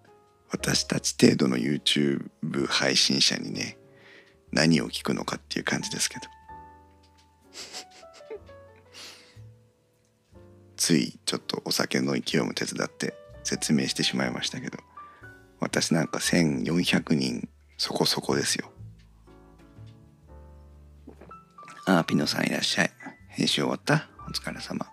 [0.50, 3.77] 私たち程度の YouTube 配信者にね
[4.52, 6.26] 何を聞くのかっていう感じですけど。
[10.76, 14.78] ついちょっとお酒の勢いも手伝って説明してしまいましたけど
[15.60, 18.70] 私なんか1400人そこそこですよ。
[21.86, 22.90] ああピノさんいらっしゃい。
[23.28, 24.08] 編集終わった？
[24.28, 24.86] お疲れ様。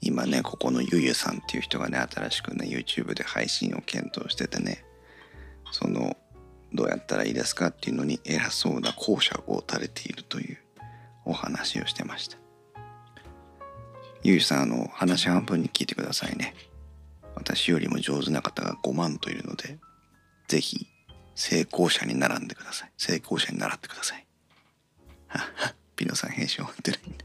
[0.00, 4.84] 今ねここのゆゆさんっていう人がね新しくね YouTube で配信を検討しててね
[5.72, 6.16] その
[6.74, 10.58] どうやったらいいですかっていうのに偉そうな講釈を垂れているという
[11.24, 12.36] お話をしてました。
[14.24, 16.54] ゆゆさんあの話半分に聞いてくださいね。
[17.36, 19.78] 私よりも上手な方が5万といるので
[20.48, 20.86] 是非
[21.34, 22.92] 成功者に並んでください。
[22.96, 24.26] 成功者に習ってください。
[25.28, 27.24] は はピノさん編集終わってないんで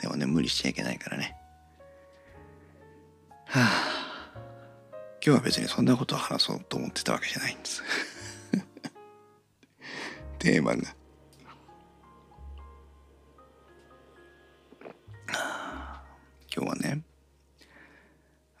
[0.00, 1.34] でもね無理しちゃいけないからね。
[3.46, 4.13] はあ。
[5.26, 7.82] 今日は別にそんなことを話そうと思ってたわけじゃないんです。
[10.38, 10.94] テーマが。
[16.54, 17.02] 今日はね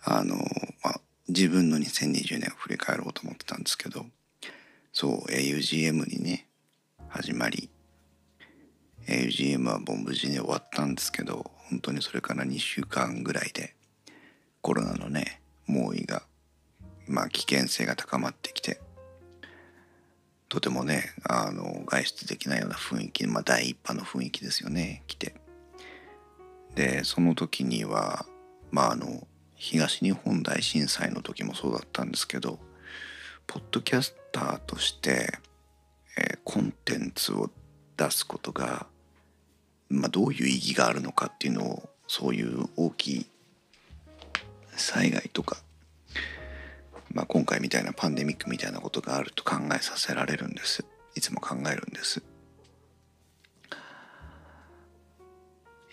[0.02, 0.36] あの、
[0.82, 4.06] まあ、自分の2020年を振り返ろうと思ってたんですけど
[4.92, 6.48] そう AUGM にね
[7.08, 7.68] 始まり
[9.06, 13.76] AUGM はボン無事に終わったんですけど本当にそれから2週間ぐらいで
[14.60, 16.26] コロナのね猛威が
[17.06, 18.80] まあ危険性が高まってきて
[20.48, 25.34] とてもねあの外出できないような雰囲気、まあ、第一波の雰囲気ですよね来て。
[26.74, 28.26] でその時には
[28.72, 32.58] まああの東日本大震災の時もそうだったんですけど
[33.46, 35.38] ポッドキャスターとして、
[36.18, 37.50] えー、コンテンツを
[37.96, 38.86] 出すことが
[39.94, 43.26] まあ、どういう意義があるのかっていうのをそういう大きい
[44.76, 45.58] 災害とか、
[47.12, 50.84] まあ、今回みたいなパンデミックみたいなことがあると考えさせられるんです。
[51.14, 52.22] いつも考えるんです。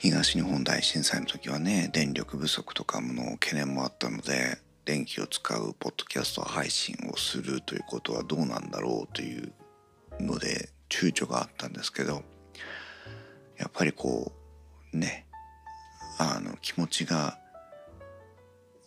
[0.01, 9.53] 東日本大震災の時はね電力不足とかの懸念もあったので電気を使うポッドキャスト配信をするということはどうなんだろうという
[10.19, 12.23] ので躊躇があったんですけど
[13.59, 14.31] やっぱりこ
[14.91, 15.27] うね
[16.17, 17.37] あの気持ちが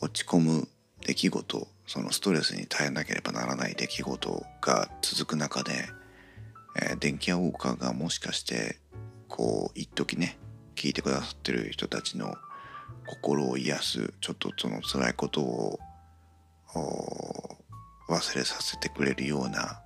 [0.00, 0.68] 落ち込む
[1.06, 5.72] 出来事そのストレスに耐えなければならない出来事が続く中で、
[6.80, 8.78] えー、電気屋ウォーカーがもしかして
[9.28, 10.38] こう一時ね
[10.76, 12.34] 聞いてくださってる人たちの
[13.06, 15.78] 心を癒すちょっとその辛いことを
[18.08, 19.80] 忘れさせてくれるような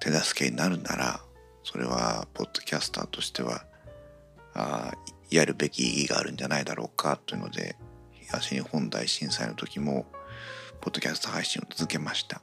[0.00, 1.20] 手助けになるなら
[1.64, 3.64] それはポッドキャスターとしては
[4.54, 4.92] あ
[5.30, 7.76] やるべき意義があるんじゃないだろうかというので
[8.12, 10.06] 東日本大震災の時も
[10.88, 12.40] ポッドキャスト配信を続けました。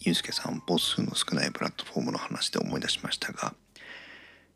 [0.00, 3.54] ゆうすけさん母数の少ないプラットフォームの話で思い出しましたが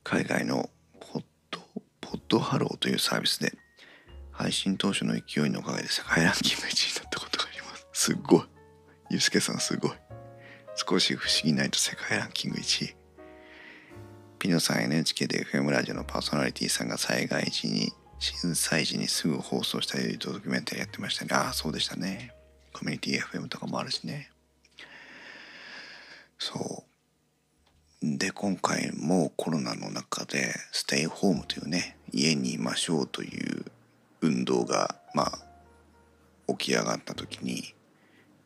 [0.04, 0.68] 海外の
[1.00, 1.60] ポッド
[2.02, 3.54] ポッドハローというサービスで
[4.30, 7.88] 配信当初の勢いのおかげで世界ランキング1位になったことがあります。
[7.94, 8.42] すっごい。
[9.08, 9.92] ゆうすけさんすごい。
[10.76, 12.96] 少し不思議ないと世界ランキング1位。
[14.38, 21.30] ピノさん NHK で FM ラジオのパーソナリティさんが災害時に震災時にすぐ放送したドキュメンタリーやってましたね。
[21.32, 22.34] ああそうでしたね。
[22.74, 24.30] コミュニティ FM とかもあるしね。
[26.38, 26.84] そ
[28.02, 28.16] う。
[28.18, 33.64] で今回もコロナの中でステイホームというね家にいましょうという
[34.20, 35.38] 運動がまあ
[36.48, 37.74] 起き上がった時に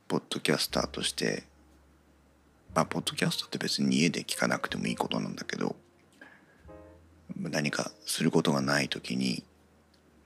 [0.09, 1.45] ポッドキャスターとして
[2.75, 5.77] まあポッドキャストって別に家で聞かなくてもいいことなんだけど
[7.37, 9.45] 何かすることがない時に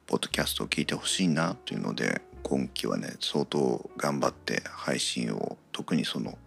[0.08, 6.38] ポッドキャストを聞いてほしいなというので今期はね相当頑張って配信を特にその、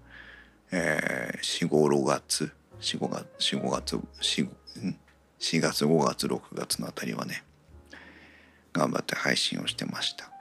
[0.71, 4.49] えー、45月45月45月 4,
[5.39, 7.43] 4月5月6月のあたりはね
[8.73, 10.31] 頑張って配信をしてました。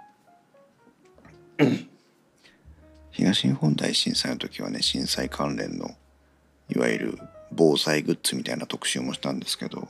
[3.11, 5.95] 東日本大震災の時はね震災関連の
[6.71, 7.19] いわゆる
[7.53, 9.89] 防災グッズみたいな特集もしたんですけど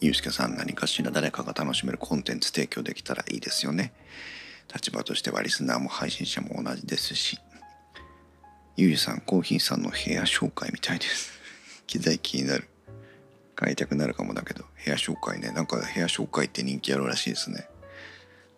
[0.00, 3.92] ゆうすけさん何かしら誰かが楽しめるコンテンツ提供できたらいいですよね。
[4.72, 7.38] 立場としてはリスナーも配信者も同じですし。
[8.76, 11.32] ゆうさん、コーヒーさんの部屋紹介みたいです。
[11.86, 12.68] 機材気になる。
[13.54, 15.52] 買いたくなるかもだけど、部屋紹介ね。
[15.52, 17.68] なんか部屋紹介って人気あるらしいですね。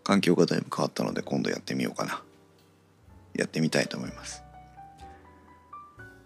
[0.05, 2.22] 環境がだいぶ変わったので今度やってみようかな。
[3.35, 4.42] やってみたいと思います。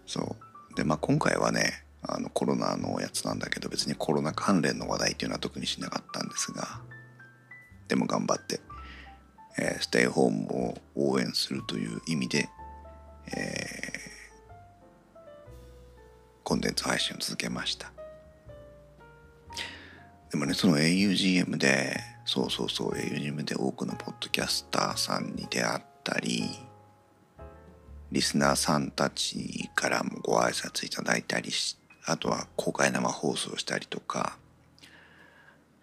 [0.07, 0.37] そ
[0.71, 0.75] う。
[0.75, 6.81] で、まあ今回はね、あのコロナのやつなんだけど別にコロナ関連の話題っていうのは特にしなかったんですが
[7.87, 8.59] でも頑張って、
[9.59, 12.49] えー、ステイホームを応援するという意味で、
[13.27, 15.19] えー、
[16.43, 17.91] コンテンツ配信を続けました。
[20.31, 26.45] でもねその augm でそうそうそう augm で多くのポッドキャスターさんに出会ったり
[28.11, 34.37] リスナーさんたちからもご挨拶いただいたりしてあとは公開生放送したりとか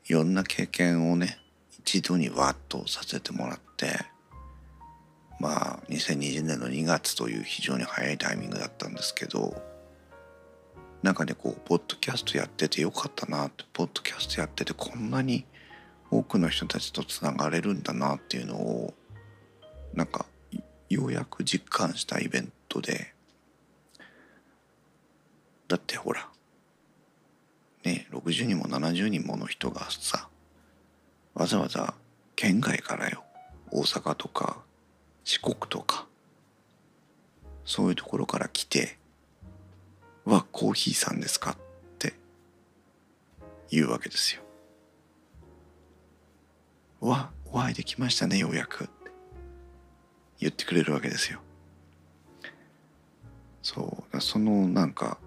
[0.07, 1.39] いろんな経験をね
[1.81, 3.99] 一度にわっとさせてもらって
[5.39, 9.63] まあ2020年の2月という非常に早いタイミングだったんですけど
[11.03, 15.45] なんかねこうポッドキャストやっててよかったなってポッドキャストやっててこんなに
[16.11, 18.95] 多くの人たちとつながれるんだなっていうのを
[19.95, 20.27] なんか
[20.89, 23.13] ようやく実感したイベントで
[25.69, 26.29] だってほら
[27.85, 30.29] ね60人も70人もの人がさ
[31.35, 31.95] わざわざ
[32.35, 33.23] 県外からよ
[33.71, 34.59] 大阪とか
[35.25, 36.07] 四国とか
[37.65, 38.99] そういうところから来て
[40.25, 41.57] 「はコーヒーさんですか?」っ
[41.99, 42.15] て
[43.71, 44.43] 言うわけですよ。
[47.01, 48.89] わお会いできましたねようやく
[50.41, 51.41] 言ってくれるわけですよ。
[53.63, 55.19] そうそのなんか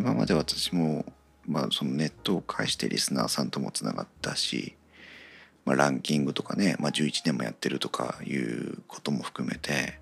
[0.00, 1.04] 今まで私も、
[1.46, 4.74] まあ、そのネットを介してリスナーさんともつながったし、
[5.66, 9.98] まあ、ランキングとかね、まあ、11年もやってるとかいうことも含めて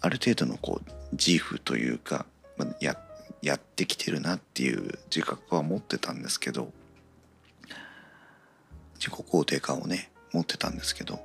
[0.00, 2.96] ある程度のこう自負というか、まあ、や
[3.42, 6.70] やってきてるなっていう自覚は持ってたんですけど
[9.00, 11.18] 自己肯定感をね持ってたんですけど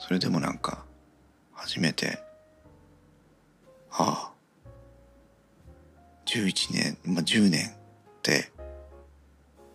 [0.00, 0.84] それでもなんか
[1.52, 2.18] 初めて
[3.92, 4.39] ああ
[6.30, 7.72] 11年、まあ、10年っ
[8.22, 8.52] て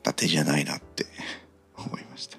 [0.02, 1.06] 伊達じゃないなって
[1.76, 2.38] 思いました。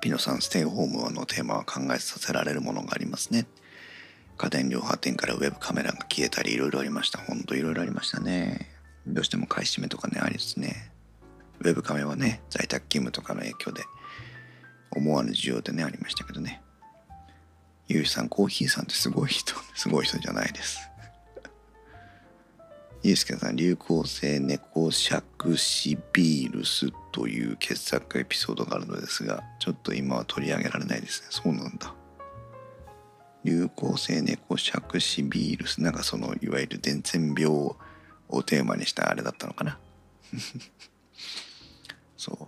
[0.00, 3.46] ピノさんステイホームのテーマは考えさせられるものがありますね。
[4.36, 7.18] 家電量販店からウェブカメラが消えたりいろいろありました。
[7.18, 8.68] ほんといろいろありましたね。
[9.06, 10.90] どうしても買い占めとかねありですね。
[11.60, 13.84] ウェブカメラはね在宅勤務とかの影響で
[14.90, 16.62] 思わぬ需要でねありましたけどね。
[17.88, 20.90] ゆうさん、コーヒーさんってすごい人、すごい人じゃないです。
[23.02, 31.28] ゆうすけさん、流行性猫尺シビールスという傑作エピソードがあるのですが、ちょっと今は取り上げられないですね。
[31.30, 31.94] そうなんだ。
[33.44, 37.46] 流行性猫尺シビールス、なんかその、いわゆる伝染病
[38.28, 39.78] をテーマにしたあれだったのかな。
[42.18, 42.46] そう。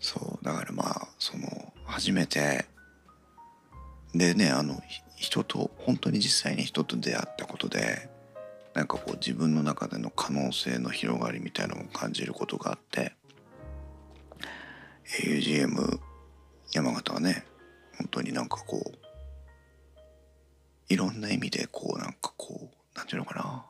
[0.00, 2.64] そう、だからまあ、その、初めて
[4.14, 4.82] でねあの
[5.16, 8.08] 人と本当に実際に人と出会ったことで
[8.74, 13.12] なんかこう自分の中での可能性の広がりみたいなのを感じることがあって
[15.22, 15.98] AUGM
[16.72, 17.44] 山形はね
[17.98, 18.98] 本当になんかこう
[20.88, 23.66] いろんな意味でこうなんかこうなんていうのかな。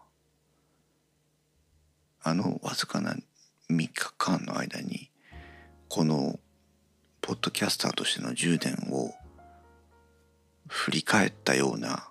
[2.22, 3.14] あのわずかな
[3.70, 5.10] 3日間の間に
[5.88, 6.38] この
[7.22, 9.14] ポッドキャスターとしての10年を
[10.70, 12.08] 振り返ったような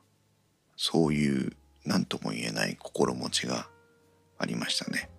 [0.76, 1.54] そういう
[1.86, 3.70] 何とも言えない心持ちが
[4.38, 5.10] ありましたね。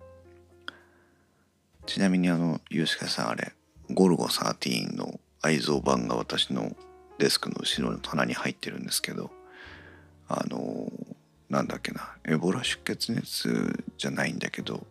[1.87, 3.51] ちなみにあのユースケさんあれ
[3.89, 6.75] ゴルゴ13の愛蔵版が私の
[7.17, 9.31] デスクの後ろの棚に入ってるんですけど
[10.27, 10.91] あの
[11.49, 14.85] なんだっけなエボラ出血熱じゃないんだけど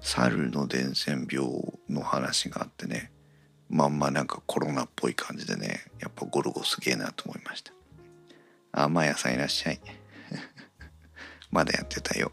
[0.00, 1.48] 猿の伝染病
[1.88, 3.12] の話があってね
[3.68, 7.72] まんまなんかコロナっぽい感じでねやっぱゴルゴすげえなと思いました。
[8.72, 9.80] あまやさんいらっしゃい。
[11.50, 12.32] まだやってたよ。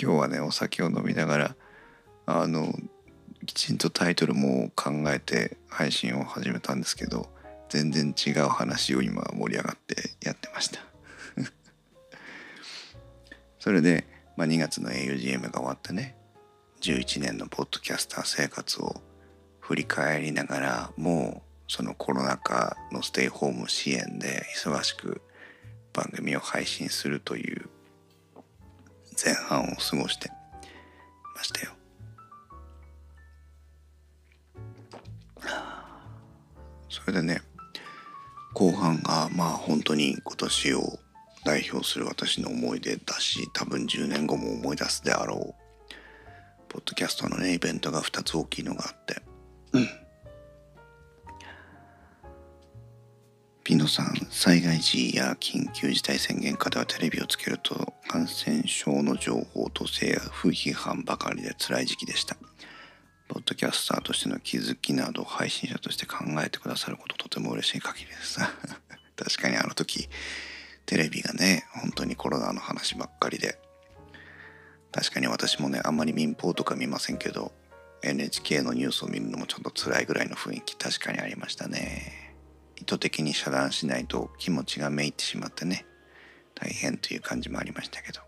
[0.00, 1.56] 今日はねお酒を飲みながら
[2.26, 2.72] あの
[3.46, 7.28] きちんとタイトルも考えて配信を始めたんですけど
[7.68, 10.80] 全然違う話を今盛り上がってやってました。
[13.58, 14.06] それで、
[14.36, 16.16] まあ、2月の augm が終わってね
[16.80, 19.02] 11年のポッドキャスター生活を
[19.60, 25.20] 振り返りながらもうそのコロナ禍のステイホーム支援で忙しく
[25.92, 27.68] 番組を配信するという
[29.22, 30.30] 前半を過ごして
[31.36, 31.72] ましたよ。
[36.88, 37.42] それでね
[38.54, 40.98] 後半がまあ本当に今年を
[41.44, 45.59] 代表する私の思い出だし多分10年後も思い出すであろう
[46.70, 49.20] ポッドキャストのねイベントが2つ大きいのがあって、
[49.72, 49.88] うん、
[53.64, 62.36] ピノさん災害時や緊急事態宣言下ではテレビをつけると感染症の情報と性や不批判ばかりで辛い時期でした。
[63.26, 68.38] ポッドキャスターとしての気づきなど配信者として考えてくださることとても嬉しい限りです。
[69.16, 70.08] 確かにあの時
[70.86, 73.58] テレビがね本当にコロナの話ばっかりで
[74.92, 77.52] 確かに私もねあんまり民放とか見ませんけど
[78.02, 82.34] NHK のニュースを見るのもちょっと辛いぐらいの雰囲気確かにありましたね。
[82.76, 85.84] 意図的に遮断しないと気持ちがめいってしまってね
[86.54, 88.20] 大変という感じもありましたけど。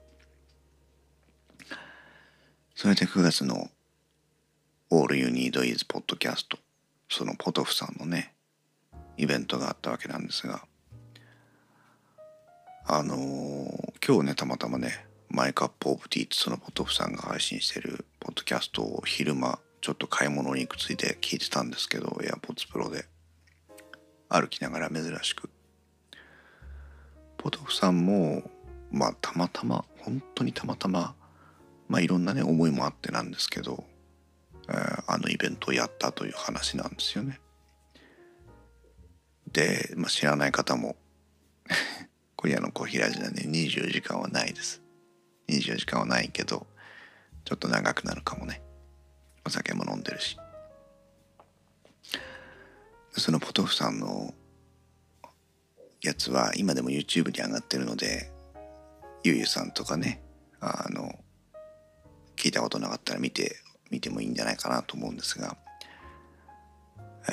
[2.75, 3.71] それで9月の
[4.91, 6.59] All You Need Is Podcast
[7.09, 8.35] そのポトフさんのね
[9.17, 10.65] イベントがあったわけなんですが
[12.87, 23.07] あのー、今日ねたまたまねマイカップオブティーってそのポトフさんが配信してるポッドキャストを昼間ちょっと買い物に行くついで聞いてたんですけど AirPods Pro で
[24.29, 25.49] 歩きながら珍しく
[27.39, 28.43] ポトフさんも
[28.91, 31.15] まあたまたま本当にたまたま
[31.89, 33.85] まあいろんなね思いもあってなんですけど
[34.69, 37.41] えー、あのイベントをやったという話なんですよね。
[39.51, 40.97] で、まあ、知らない方も
[42.37, 44.82] これあの小平寺なんで24時間はないです。
[45.49, 46.67] 24時間はないけど
[47.45, 48.63] ちょっと長くなるかもね。
[49.45, 50.37] お酒も飲んでるし。
[53.13, 54.33] そのポトフさんの
[56.01, 58.31] やつは今でも YouTube に上がってるので
[59.23, 60.23] ゆうゆさんとかね
[60.61, 61.13] あの
[62.37, 63.57] 聞いたことなかったら見て
[63.91, 65.57] 見てもいいんじゃないかなと思うんですが、
[67.29, 67.33] え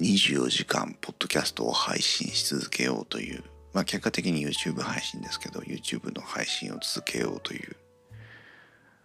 [0.00, 7.76] ー、24時間ポッドキャストを配信し続けようという、まあ、結果的に YouTube 配信ですけど YouTube の配信を続けようという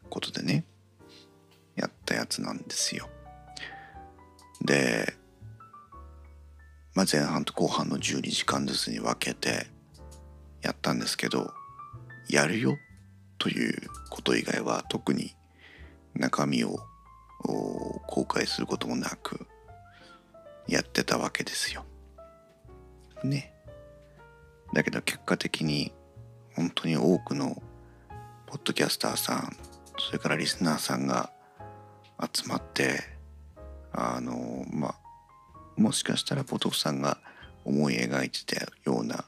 [0.10, 0.64] ことでね
[1.76, 3.10] やったやつなんですよ。
[4.64, 5.14] で、
[6.94, 9.68] まあ、前半と後半の12時間ずつに分けて
[10.62, 11.52] やったんですけど
[12.30, 12.78] やるよ
[13.38, 15.36] ということ以外は特に
[16.16, 16.80] 中身を
[18.08, 19.46] 公開することもなく
[20.68, 21.86] やってたわけですよ。
[23.24, 23.53] ね。
[24.74, 25.94] だけど結果的に
[26.56, 27.62] 本当に多くの
[28.48, 29.56] ポッドキャスターさん
[29.98, 31.32] それからリスナーさんが
[32.34, 33.00] 集まって
[33.92, 34.96] あのまあ
[35.76, 37.18] もしかしたらポトフさんが
[37.66, 39.26] 思い描いてたような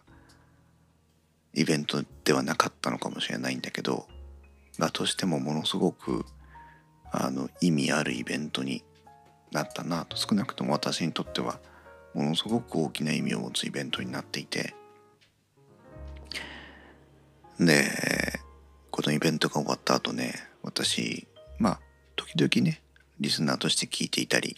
[1.53, 4.07] イベントではなかったのかもしれないんだけど
[4.77, 6.25] だとしてもものすごく
[7.11, 8.83] あの意味あるイベントに
[9.51, 10.17] なったなと。
[10.17, 11.59] 少なくとも私にとっては
[12.13, 14.75] ものすごく大きな意味を持つイベントになっていて
[17.59, 18.39] で
[18.91, 20.33] このイベントが終わった後ね
[20.63, 21.27] 私
[21.59, 21.79] まあ
[22.15, 22.81] 時々ね
[23.19, 24.57] リスナーとして聞いていたり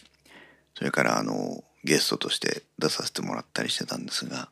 [0.74, 4.48] それからあのゲストとして出させてもらったりしてたんですが、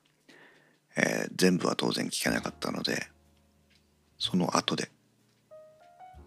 [0.96, 3.08] えー、全部は当然聞けなかったので
[4.18, 4.90] その後で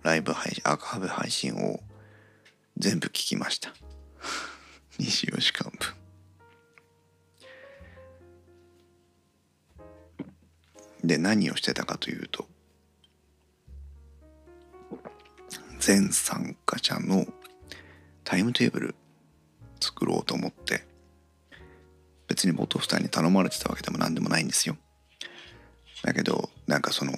[0.04, 1.80] ライブ配信、アーカイブ配信を
[2.78, 3.74] 全部聞きました。
[5.00, 5.99] 24時間分。
[11.04, 12.48] で、何をしてたかというと、
[15.80, 17.26] 全参加者の
[18.24, 18.96] タイムテーブル
[19.80, 20.86] 作ろうと思って、
[22.28, 24.78] 別にボトフさんに頼まれてたわけでも何でもないんですよ。
[26.04, 27.14] だけど、なんかその、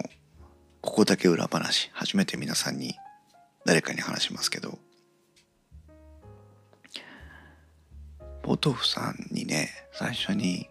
[0.82, 2.96] ここだけ裏話初めて皆さんに
[3.66, 4.80] 誰かに話しますけど
[8.42, 10.68] ポトフさんにね最初に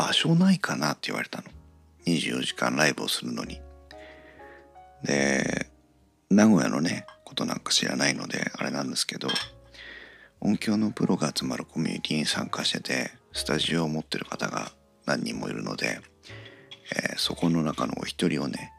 [0.00, 1.44] 場所ないかな?」って言われたの
[2.06, 3.60] 24時間ライブをするのに
[5.02, 5.70] で
[6.30, 9.28] 名古屋のねことなんか知らないのであれなんですけど
[10.40, 14.72] 音響のプロが集まるコミュニティに参加しててスタジオを持ってる方が
[15.04, 16.00] 何人もいるので、
[16.96, 18.72] えー、そこの中のお一人をね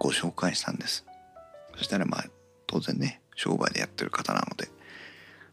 [0.00, 1.06] ご紹介したんです
[1.76, 2.24] そしたらまあ
[2.66, 4.64] 当然ね商売でやってる方なので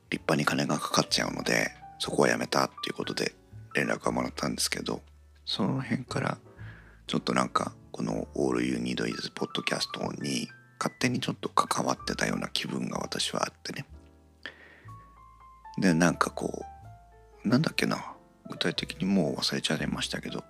[0.10, 3.34] 立派に金がかかっちゃうのでそこはやめたっていうことで
[3.76, 5.02] 連絡がもらったんですけど
[5.46, 6.38] その辺から
[7.08, 10.50] ちょっとなんかこの「All You Need Is」ポッドキャストに
[10.80, 13.86] 勝手にちょっと関わってたような気分が私はあってね。
[15.78, 16.66] でなんかこ
[17.44, 18.14] うなんだっけな
[18.50, 20.44] 具体的にもう忘れちゃいましたけど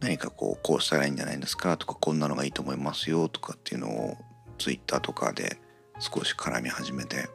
[0.00, 4.16] 何かこうこうしたらいいんじゃないですかとかこんなのがいいと思いますよとかっていうのを
[4.58, 5.58] ツイッターとかで
[5.98, 7.28] 少し絡み始めて。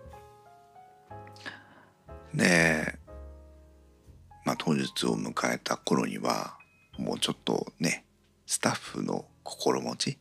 [2.34, 2.99] で
[4.46, 6.58] まあ当日を迎えた頃には
[6.98, 8.06] もうちょっとね
[8.46, 10.20] スタッフの心持ち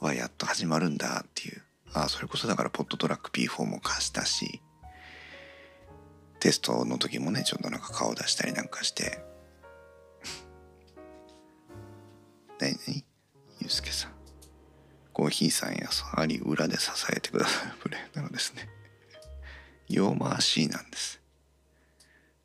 [0.00, 1.62] はやっと始まるんだっていう。
[1.92, 4.60] あそれこそだからポットトラック P4 も貸したし
[6.40, 9.24] テストの時もねちょっとなんか顔出したりなんかして。
[12.58, 13.04] 何 何？
[13.60, 14.12] ゆうすけさん。
[15.14, 18.68] コーヒーさんやハリ裏で支えてくださるプレーなのですね。
[19.88, 21.22] 用回しなんです。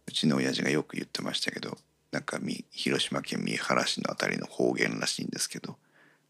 [0.09, 1.77] うちの親父がよく言ってましたけど
[2.11, 2.39] なんか
[2.71, 5.77] 広島県三原市の辺りの方言らしいんですけど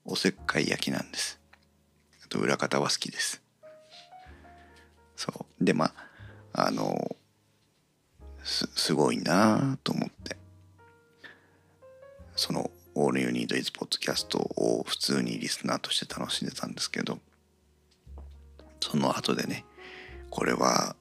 [0.03, 1.39] おせっかい焼きなんです。
[2.25, 3.41] あと裏方は好きです。
[5.15, 5.63] そう。
[5.63, 5.93] でま
[6.53, 7.15] ああの
[8.43, 10.35] すごいなと思って。
[12.35, 17.19] その「All You Need Is Podcast」を普通にリスナーとして楽しんでたんですけど
[18.81, 19.65] その後でね
[20.29, 20.95] これは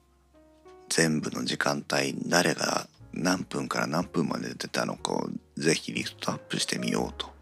[0.89, 7.39] 全部の時間帯誰が何分から何分まで出たのかをぜひリストアップしてみようと。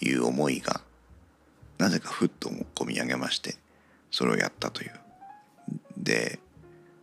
[0.00, 0.80] いう思いが
[1.78, 3.56] なぜかふっと込み上げまして
[4.10, 4.92] それをやったという。
[5.96, 6.38] で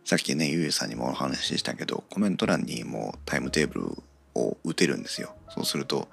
[0.04, 4.02] さっきねゆうゆうさんにもお話ししたけどコメント欄にもタイムテーブル
[4.34, 5.34] を打てるんですよ。
[5.48, 6.08] そうすると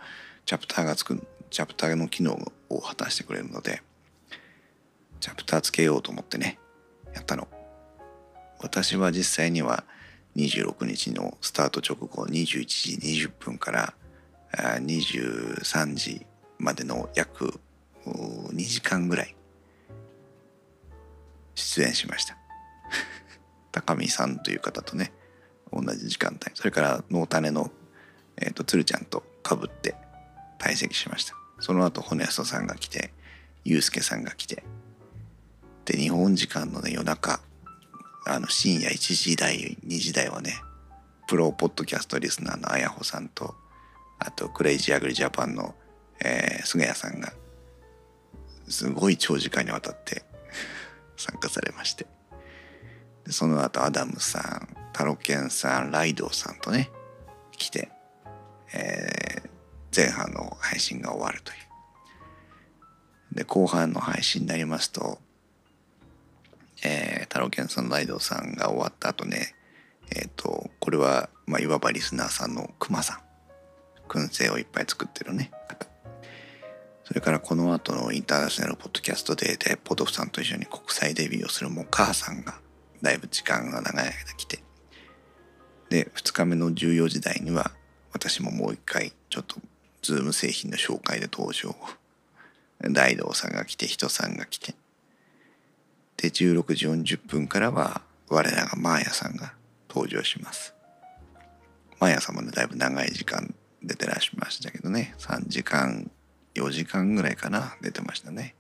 [0.45, 2.39] チャプターがつくチャプターの機能
[2.69, 3.81] を果たしてくれるので
[5.19, 6.59] チャプターつけようと思ってね
[7.13, 7.47] やったの。
[8.61, 9.83] 私は実際には
[10.35, 13.93] 26日のスタート直後21時20分から
[14.53, 16.25] 23時
[16.57, 17.59] までの約
[18.05, 19.35] 2時間ぐらい
[21.55, 22.37] 出演しました。
[23.71, 25.11] 高見さんという方とね
[25.71, 27.71] 同じ時間帯それからノータネの、
[28.37, 29.95] えーと、鶴ちゃんとかぶって
[30.59, 31.35] 退席しました。
[31.59, 33.13] その後骨安さんが来て
[33.63, 34.63] ユうスケさんが来て
[35.85, 37.39] で日本時間のね夜中
[38.25, 40.61] あの深夜1時台2時台はね
[41.27, 43.55] プロポッドキャストリスナーのあやほさんと
[44.19, 45.73] あとクレイジーアグリジャパンの、
[46.23, 47.33] えー、菅谷さんが
[48.67, 50.23] すごい長時間にわたって
[51.17, 52.05] 参加されまして。
[53.25, 56.89] でその後アダムさんタロケンさんライドウさんとね
[57.55, 57.89] 来て、
[58.73, 59.49] えー、
[59.95, 61.57] 前半の配信が終わるという。
[63.35, 65.19] で後半の配信になりますと、
[66.83, 69.55] えー、タロケンさんライドさんが終わった後ね
[70.15, 73.19] えっ、ー、とこれは、まあ、いわばリスナーさんのクマさん
[74.07, 75.51] 燻製をいっぱい作ってるね。
[77.05, 82.55] それからこの後のインターナショナルポッドキャストデーでポトフさんと一緒に国際デビューをするも母さんが
[83.01, 84.59] だいぶ時間が長い間来て。
[85.89, 87.71] で2日目の14時台には
[88.13, 89.57] 私ももう一回ちょっと
[90.01, 91.75] ズーム製品の紹介で登場。
[92.81, 94.73] 大道さんが来て人さんが来て。
[96.21, 99.53] で16時40分からは我らがマーヤさんが
[99.89, 100.75] 登場します。
[101.99, 105.15] マーヤさんもねだいぶ長い時間出てらっしゃいましたけどね。
[105.17, 106.11] 3時間
[106.53, 108.53] 4時間ぐらいかな出てましたね。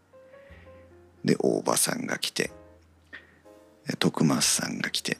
[1.23, 2.49] で大場さんが来て
[3.99, 5.19] 徳松さんが来て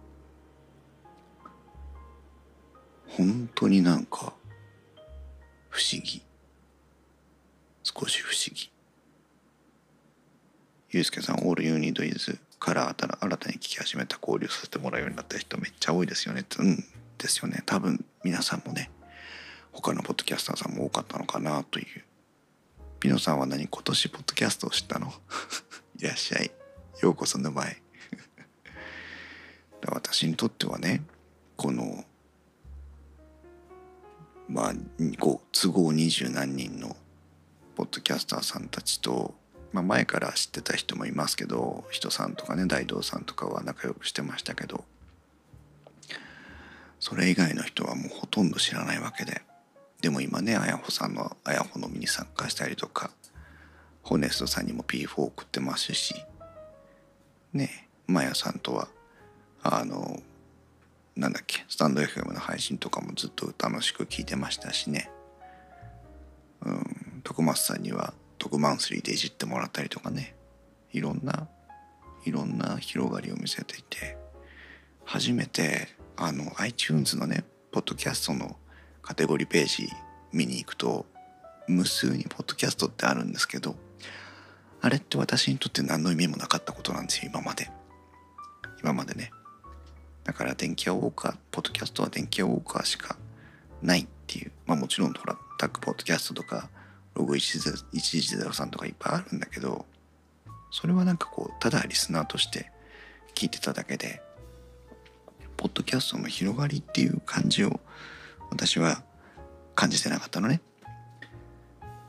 [3.07, 4.31] 本当になんか
[5.69, 6.21] 不思議
[7.81, 8.69] 少し不思議
[10.91, 16.45] ゆうすけさん、オールユニードイズから新たに聞き始めた交流させてもらうようになった人めっちゃ多いですよね。
[16.59, 16.85] うん
[17.17, 17.63] ですよね。
[17.65, 18.91] 多分皆さんもね、
[19.71, 22.08] 他のポッドキャスターさんも多かったのかなという。
[22.99, 25.13] ピノさんは何今年ポッドキャストを知ったの？
[25.97, 26.51] いらっしゃい。
[27.01, 27.81] ようこそ沼へ。
[29.87, 31.03] 私にとってはね、
[31.55, 32.03] この、
[34.49, 34.73] まあ、
[35.51, 36.97] 都合二十何人の
[37.75, 39.39] ポッドキャスターさんたちと
[39.71, 44.83] まあ、前から知ってた人もいますけど人さんとかね大道さんとかは仲良くしてましたけど
[46.99, 49.41] それ以外の人はもうほとんど知らないわけで
[50.01, 53.11] でも今ねあやほさんのあやほのみに参加したりとか
[54.01, 56.15] ホネストさんにも P4 送ってますし
[57.53, 58.87] ねまやさんとは
[59.61, 60.21] あの
[61.15, 65.11] なんだっけスタンド FM の配信とかもずっと楽しく聞いてましたしね。
[66.65, 70.35] うん徳松さんには特マンスリーでいじってもらったりとかね。
[70.91, 71.47] いろんな
[72.25, 74.17] いろんな広がりを見せていて
[75.05, 78.55] 初めてあの iTunes のねポッドキャストの
[79.09, 79.89] カテゴリーページ
[80.31, 81.07] 見に行くと
[81.67, 83.75] 無数にポッドキャストってあるんですけど
[84.81, 87.71] あれって私にとって何の意味もなかったことなんですよ今まで。
[88.83, 89.31] 今までね。
[90.23, 93.17] だから電気屋ウォーカーポッドキャストは電気屋ウォーカーしか
[93.81, 94.51] ないっていう。
[94.67, 96.69] まあもちろんほらタッグポッドキャストとか
[97.15, 99.87] ログ1103とかいっぱいあるんだけど
[100.69, 102.71] それはなんかこうただリスナーとして
[103.33, 104.21] 聞いてただけで
[105.57, 107.79] ポッドキャストの広がりっていう感じを
[108.49, 109.03] 私は
[109.75, 110.61] 感じてなかったのね。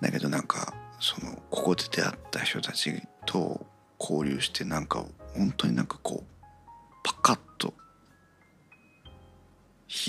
[0.01, 3.67] だけどなんかそのここで出会った人たちと
[3.99, 7.75] 交流してなんか本当になんかこうパカッと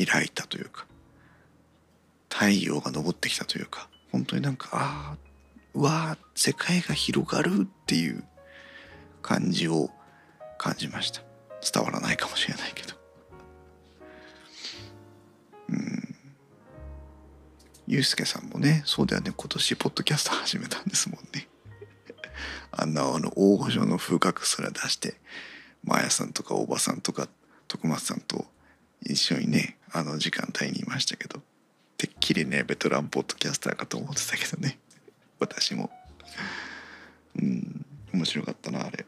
[0.05, 0.86] 開いたというか
[2.29, 5.17] 太陽が昇ってきたというか本当になんかああ
[5.73, 8.23] うわ世界が広がるっていう
[9.21, 9.89] 感じを
[10.57, 11.21] 感じました
[11.61, 13.00] 伝わらないかもしれないけど
[17.91, 19.33] ゆうすけさんもねそうだよね。
[19.35, 21.49] 今年ポッドキャスト始めたんですもんね。
[22.71, 25.19] あんなあの大御所の風格すら出して
[25.83, 27.27] マーヤさんとかおばさんとか
[27.67, 28.49] 徳松さんと
[29.01, 31.43] 一緒にねあの時間帯にいましたけど
[31.97, 34.79] てっきりねベテランポッドキャスターかと思ってたけどね。
[35.39, 35.91] 私も。
[37.35, 37.85] うん。
[38.13, 39.05] 面白かったなあれ。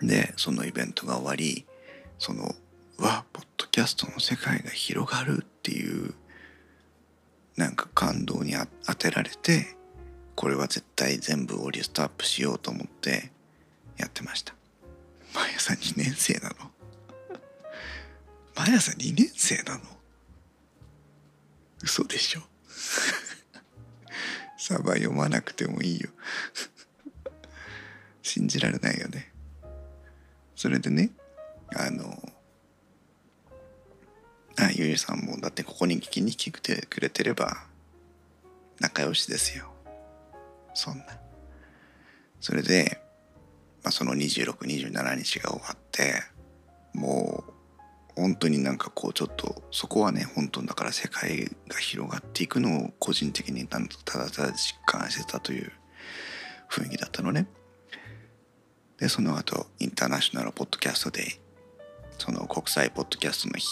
[0.00, 1.66] でそのイベントが終わり
[2.20, 2.54] その
[2.98, 6.14] わポッドキャストの世界が広がるていう
[7.56, 8.54] なんか感動に
[8.86, 9.76] 当てられて
[10.34, 13.30] これは絶対全部をリストアップしようと思って
[13.98, 14.54] やってました。
[15.34, 16.54] 毎朝2年生なの。
[18.54, 19.80] 毎朝2年生なの。
[21.82, 22.42] 嘘でしょ。
[24.56, 26.08] サバ読まなくてもいいよ。
[28.22, 29.32] 信じられないよね。
[30.54, 31.10] それでね
[31.74, 32.16] あの
[34.60, 37.58] あゆりさんもだってここに聞きに来てくれてれば
[38.80, 39.70] 仲良しですよ。
[40.74, 41.04] そんな。
[42.40, 43.00] それで、
[43.82, 46.22] まあ、その2627日が終わって
[46.94, 47.52] もう
[48.20, 53.86] 本当になんかこうちょっとそこはね本当だから世界が広がっていくのを個人的にただ
[54.30, 55.72] ただ実感してたという
[56.70, 57.46] 雰囲気だったのね。
[58.98, 61.40] でその後インターナショナルポッドキャストで
[62.18, 63.66] その国際ポッドキャストの日。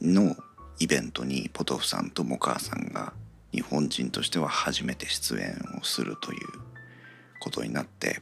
[0.00, 0.36] の
[0.78, 3.12] イベントにポトフさんとモカーさんが
[3.52, 6.38] 日本人としては初めて出演をするという
[7.40, 8.20] ことになって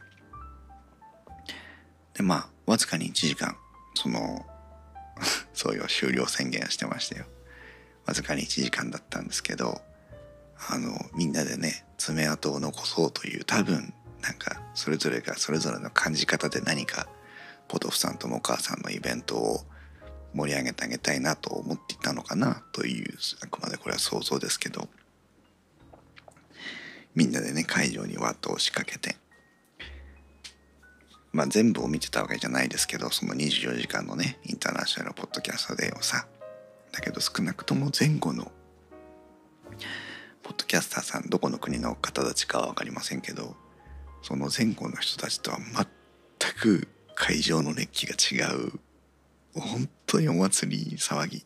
[2.13, 3.57] でまあわずかに1時間
[3.95, 4.45] その
[5.53, 7.25] そういう終了宣言してましたよ。
[8.05, 9.81] わずかに1時間だったんですけど
[10.69, 17.07] あのみんなでね爪痕を残そうという多分なんかそれぞれがそれぞれの感じ方で何か
[17.67, 19.65] ポトフさんともお母さんのイベントを
[20.33, 24.87] 盛り上げてあげたいなと思っていたのかなというあくまでこれは想像ですけど。
[27.15, 29.15] みんなでね会場にワッと押しかけて。
[31.31, 36.27] まあ全部を見てたわけじゃないですけどその24時間のねインターナショナルポッドキャストでをさ。
[36.91, 38.51] だけど少なくとも前後の
[40.43, 43.55] ポッドキャスターさんどこの国の方たちかは分かりませんけど
[44.21, 48.79] その前後の人たちとは全く会場の熱気が違う。
[49.55, 51.45] 本当にお祭り騒ぎ。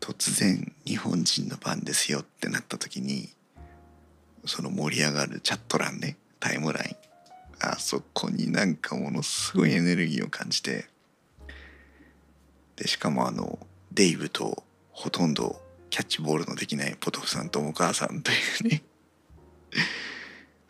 [0.00, 3.28] 突然日本人の番ですよってなった時に
[4.44, 6.96] その盛り上がるチャット欄ねタイムライン。
[7.64, 10.86] あそこになんかものすごいエネルギーを感じて。
[12.74, 13.58] でしかもあの
[13.92, 18.34] デイブとほとんどキャッチボールのできないポトフさんとお母さんとい
[18.64, 18.82] うね。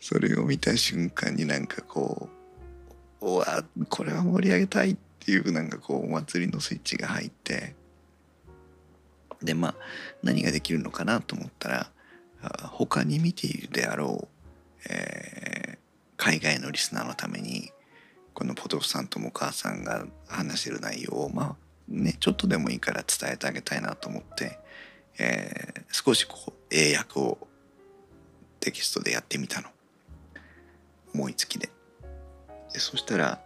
[0.01, 2.29] それを見た瞬間になんかこ
[3.21, 7.75] うおわこれは盛り上げたいっていうなんかこうお祭りのスイッチが入って
[9.43, 9.75] でまあ
[10.23, 11.91] 何ができるのかなと思ったら
[12.71, 14.29] 他に見ているであろう、
[14.91, 15.79] えー、
[16.17, 17.71] 海外のリスナーのために
[18.35, 21.57] このポトフさんともお母さんが話してる内容をまあ
[21.89, 24.59] ねちょっとでもいいから伝えてあげたいなと思って、
[25.19, 27.39] えー、少しこう英訳を
[28.61, 29.69] テキストでやってみたの。
[31.15, 31.69] 思いつきで
[32.73, 33.41] でそしたら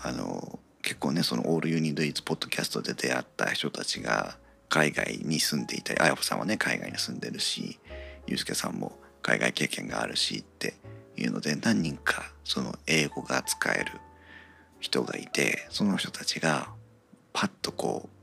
[0.00, 7.78] あの結構ねその「All You Need Is」ポッドキャストで出会った人たちが海外に住んでいたりあやほさんはね海外に住んでるし
[8.26, 10.74] ゆうすけさんも海外経験があるしって
[11.16, 13.92] いうので何人かその英語が使える
[14.78, 16.70] 人がいてその人たちが
[17.32, 18.20] パッとこう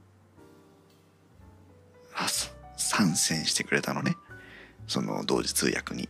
[2.78, 4.16] 参戦してくれたのね
[4.88, 6.10] その同時通訳に。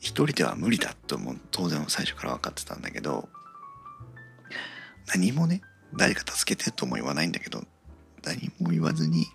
[0.00, 3.28] 一人では無理だとも当然最初から分かってたんだけど
[5.06, 5.62] 何もね
[5.94, 7.62] 誰か助けてとも言わないんだけど
[8.24, 9.26] 何も言わずに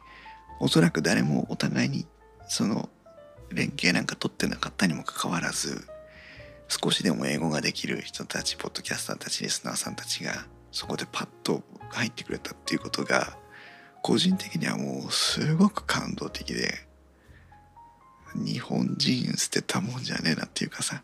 [0.60, 2.06] おそらく誰もお互いに
[2.48, 2.90] その
[3.50, 5.88] 連携なんか取ってなかったにもかかわらず
[6.68, 13.38] 少しでも英語ができる人たちポッドキャスターたちリスナーさんたちがそこでパッと入ってくれたっていうことが
[14.02, 16.88] 個人的にはもうすごく感動的で
[18.36, 21.04] 日本人捨てたもんじゃねえなっていうかさ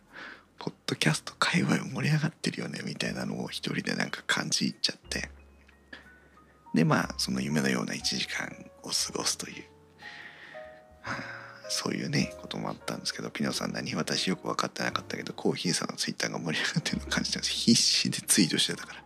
[0.59, 5.29] ポッドキャスト界隈盛り上がってるよねみたいなのを一人でなんか感じちゃって。
[6.73, 8.47] でまあその夢のような1時間
[8.83, 9.63] を過ごすという、
[11.01, 11.21] はあ、
[11.69, 17.53] そういうねこともあったんですけどピノさん何私よく分かってなかったけどコーヒーさんのツイッターが盛り上がってるのを感じたんです。
[17.53, 19.03] 必死でツイートしてたから。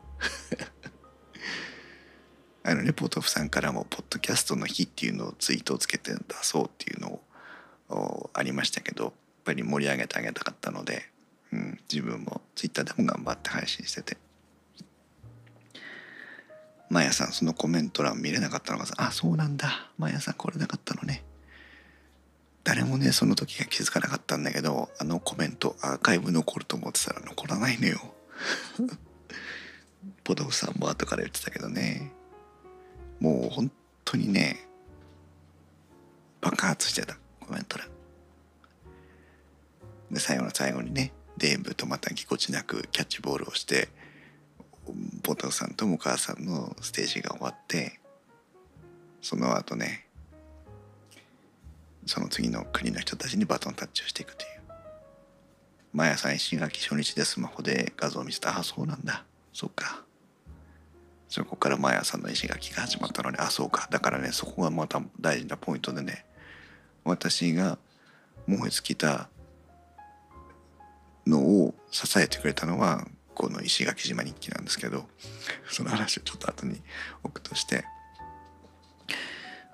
[2.71, 7.21] あのレポートフさんからも「ポッドキャストの日」っていうのをツイートをつけて出そうっていうの
[7.89, 9.13] をありましたけどやっ
[9.45, 11.10] ぱり盛り上げてあげたかったので、
[11.53, 14.17] うん、自分もツイッターでも頑張って配信してて。
[16.89, 18.95] マヤさんそのコメント欄見れなかったのがさ。
[18.97, 19.91] あそうなんだ。
[19.97, 21.23] マヤさん来れなかったのね。
[22.63, 27.99] 誰もねその時が気づかなかったんだけどあのコメントアーカイブ残ると思ってたら残らないのよ。
[30.23, 32.11] ポドフさんも後から言ってたけどね。
[33.19, 33.71] もう本
[34.03, 34.67] 当にね
[36.41, 37.87] 爆発してたコメント欄。
[40.11, 43.89] で最後の最後にねデーブとまたぎこちなくキャッチボールをして
[45.23, 47.99] ボトさんともお母さんのステージが終わって
[49.21, 50.05] その後ね
[52.05, 54.61] その次の国の人たちにバトンタッチをしていくという。
[55.93, 58.57] 毎朝石垣初日でスマホで画像を見せた。
[58.57, 59.25] あそうなんだ。
[59.53, 60.03] そっか。
[61.27, 63.87] そこから毎朝の石垣が始まったのにあそうか。
[63.91, 66.25] だからねそこがまた大事なポイントでね
[67.03, 67.77] 私が
[68.47, 69.29] 燃え尽きた
[71.27, 75.05] のを支えてくれたのはこの石垣島日記なんですけど
[75.69, 76.81] その話をちょっと後に
[77.23, 77.85] 置くとして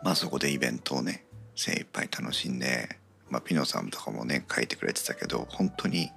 [0.03, 1.25] まあそこでイベントをね
[1.55, 2.97] 精一杯楽しんで、
[3.29, 6.11] まあ、ピノさんとかもね書いてくれてたけど本当に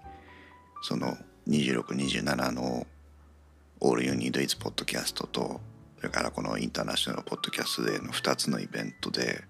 [0.83, 1.17] その
[1.49, 2.87] 2627の
[3.83, 5.61] 「All You Need Is Podcast」と
[5.97, 9.45] それからこのインターナショナルポッドキャストでの2つのイベントで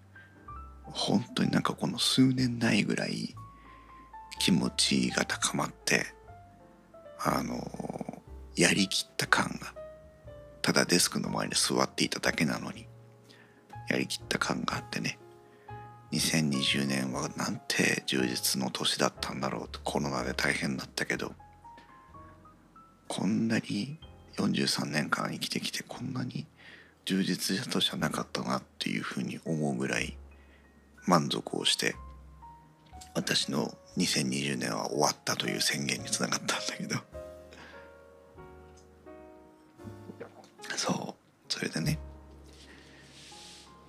[0.84, 3.34] 本当になんかこの数年ないぐらい
[4.40, 6.06] 気持ちが高まって
[7.22, 7.60] あの
[8.56, 9.74] やりきった感が
[10.62, 12.86] ただデスクの前に座っていただけなのに
[13.90, 15.18] やりきった感があってね
[16.12, 21.32] 2020年はなんて充実の年だったんだろうとコロナで大変だったけど
[23.08, 23.98] こんなに
[24.38, 26.46] 43年間生きてきてこんなに
[27.04, 30.16] 充実した年はなかったなっていうふうに思うぐらい
[31.06, 31.94] 満足をして
[33.14, 36.96] 私の2020年は終わったという宣言につながったんだけど。
[40.76, 41.14] そう。
[41.48, 41.98] それでね。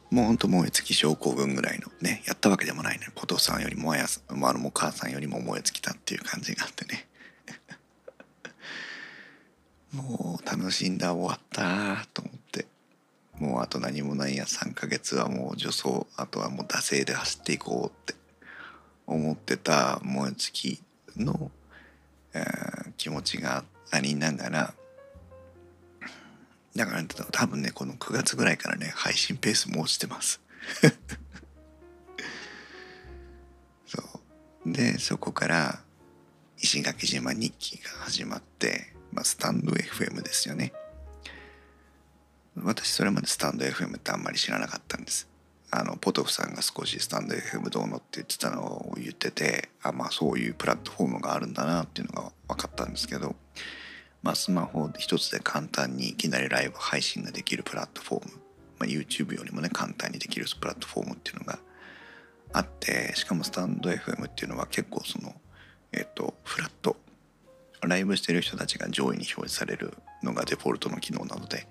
[0.10, 7.08] もうほんと燃え尽き症候群ぐらいのねやったわけでもないのねポトさんよりもあやさんあお母さんよりも燃え尽きたっていう感じがあってね。
[9.94, 12.68] もう楽しんだ終わったと思って。
[13.40, 18.21] もうあと何もないや3ヶ月はもう助走あとはもう惰性で走っていこうって。
[19.14, 20.84] 思ってた燃え尽き
[21.18, 21.52] の、
[22.34, 24.74] えー、気持ちがありながら
[26.76, 30.40] だから多分ねこの9月ぐらいからね配信ペースも落ちてます。
[33.86, 34.02] そ
[34.66, 34.72] う。
[34.72, 35.82] でそこから
[36.58, 40.72] 石垣島日記が始まって、まあ、スタンド FM ですよね。
[42.56, 45.28] 私それまでスタンド FM ってあんまり知らなかったんです。
[45.72, 53.36] あのポトフさんが少しスタンド FM どうのって言ってたのを言っててあまあそういうプラットフォームがあるんだなっていうのが分かったんですけど
[54.24, 58.34] まあ、スマホ一つで簡単にいきなりライブ配信ができるプラットフォーム、
[58.80, 61.60] まあ、YouTube よりもね簡単にできるプラットフォームっていうのが
[62.54, 65.34] あってしかもスタンド FM っていうのは結構その
[65.94, 66.96] えっ、とフラット。
[67.88, 71.68] ライブしてる人たちが上位に表示されるのがデフォルトの機能なので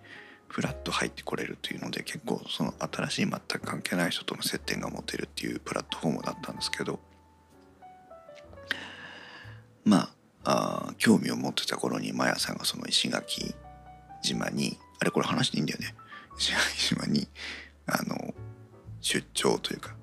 [0.50, 6.98] フラット入ってこれるというので結構その新しい全く関係ない人との接点が持てるっていうプラットフォームだったんですけど
[9.84, 10.10] ま
[10.44, 13.54] ああ興味を持ってた頃にマヤさんがその石垣
[14.22, 15.94] 島にあれこれ話していいんだよね。
[16.38, 17.28] 石垣島に
[17.86, 18.34] あの
[19.00, 19.94] 出張というか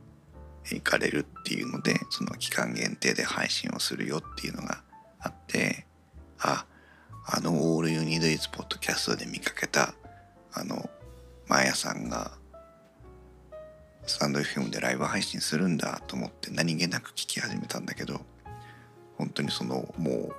[0.64, 4.82] 行かれるっていうのでその期間限定で配信をするよっていうのが
[5.20, 5.86] あって
[6.40, 6.66] あ
[7.26, 9.94] あの「オールユニードイズポッドキャストで見かけた
[10.60, 10.90] あの
[11.48, 12.32] マヤさんが
[14.08, 18.22] スタンド FM でライブ配信するんだと思って何気なく聞き始めたんだけど
[19.18, 20.34] 本当にそのもう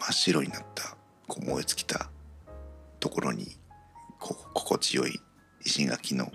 [0.00, 0.96] 真っ白になった
[1.28, 2.08] こう燃え尽きた
[3.00, 3.58] ところに
[4.18, 5.20] こ心地よい
[5.62, 6.32] 石垣の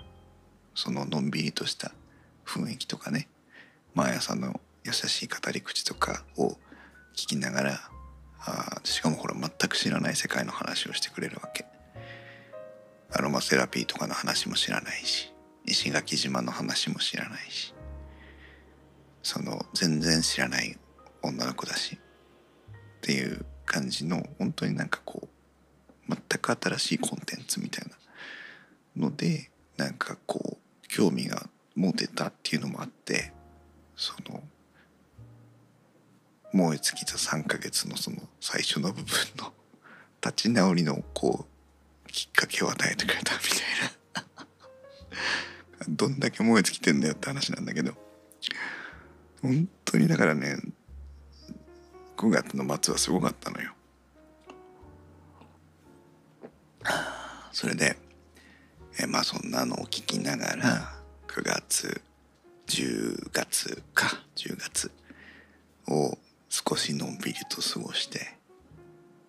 [0.76, 1.90] そののんびりとした
[2.46, 3.28] 雰囲気とかね
[3.94, 6.50] 毎朝の優しい語り口とかを
[7.16, 7.80] 聞きながら
[8.40, 11.66] あしかもほら全く知らない世界の話をしてくれるわけ。
[13.10, 15.32] アロマセラピーとかの話も知らないし
[15.64, 17.74] 石垣島の話も知らないし
[19.22, 20.76] その全然知らない
[21.22, 25.28] 女の子だしっていう感じの本当になんかこ
[26.08, 27.86] う全く新しいコンテンツみたい
[28.96, 33.32] なのでなんかこう興味が持てたっていうのもあって
[33.96, 34.42] その
[36.52, 39.04] 燃え尽きた3ヶ月のその最初の部分
[39.36, 39.52] の
[40.22, 41.57] 立ち直りのこう
[42.18, 44.46] きっかけを与えてくれたみたい
[45.78, 47.94] な どんだけ燃え尽きてんだよって話なんだけど
[49.40, 50.56] 本当にだからね
[52.16, 53.72] 9月の末はすごかったのよ。
[57.52, 57.96] それで
[58.98, 62.02] えまあそんなのを聞きながら9月
[62.66, 64.90] 10月か10月
[65.86, 68.34] を少しのんびりと過ごして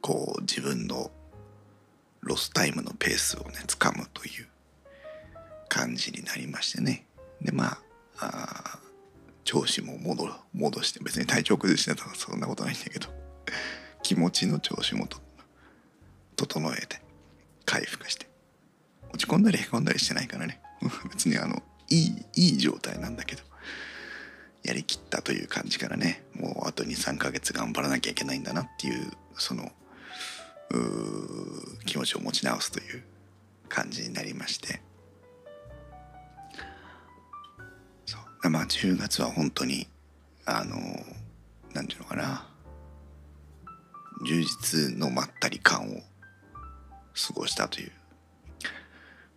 [0.01, 1.11] こう自分の
[2.21, 4.47] ロスタイムのペースをねつかむという
[5.67, 7.05] 感じになりましてね。
[7.41, 7.79] でまあ
[8.19, 8.79] あ
[9.43, 13.07] 調子も戻戻して別に体調崩してたらそんなことないんだけど。
[14.03, 15.07] 気持ちの調子も
[16.35, 17.01] 整えて
[17.65, 18.29] 回復して。
[19.11, 20.61] 落ち込んだりへこんだりしてないからね。
[21.11, 23.43] 別にあのいいいい状態なんだけど。
[24.63, 26.23] やりきったという感じからね。
[26.33, 29.71] もうあと23ヶ月頑張らなきゃいけないんだなっていうその
[31.85, 33.03] 気持ちを持ち直すという
[33.67, 34.81] 感じになりまして。
[38.05, 38.49] そう。
[38.49, 39.87] まあ10月は本当に
[40.45, 40.75] あの
[41.73, 42.45] 何て言うのかな。
[44.25, 46.01] 充実のまったり感を
[47.13, 47.91] 過ごしたという。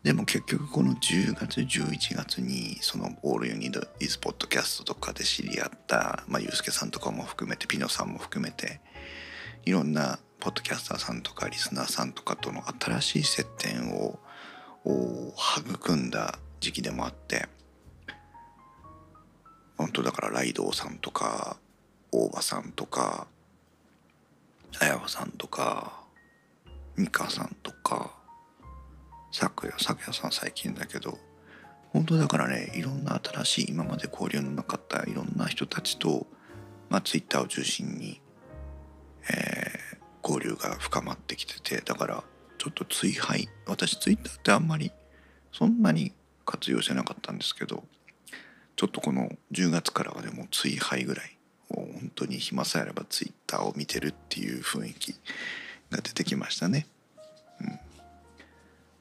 [0.02, 8.80] でも結局この10月11月にその「オールユニード・イズ・ポッドキャスト」とかで知り合ったまあユースケさんとかも含めてピノさんも含めて
[9.64, 14.18] いろんなポッドキャスターさんとかリスナーさんとかとの新しい接点を
[14.84, 17.46] 育んだ時期でもあって
[19.76, 21.58] 本当だからライドウさんとか
[22.10, 23.28] 大場さんとか
[24.80, 26.02] 綾穂さんとか
[26.98, 28.10] 美香さんとか
[29.30, 31.20] 咲夜咲夜さん最近だけど
[31.92, 36.26] 本当だからねいろんな新しい今まで交流のなかったいろんな人たちと、
[36.90, 38.20] まあ、ツイッターを中心に、
[39.30, 39.81] えー、
[40.22, 42.24] 交流が深まってきててだから
[42.58, 44.92] ちょっと追廃私ツイッターってあんまり
[45.52, 46.12] そんなに
[46.44, 47.84] 活用してなかったんですけど
[48.76, 51.36] ちょっとこの10月からはでも追廃ぐらい
[51.68, 55.14] もう本当に暇さえあればツイッターを見てるっていう雰囲気
[55.90, 56.86] が出てきましたね。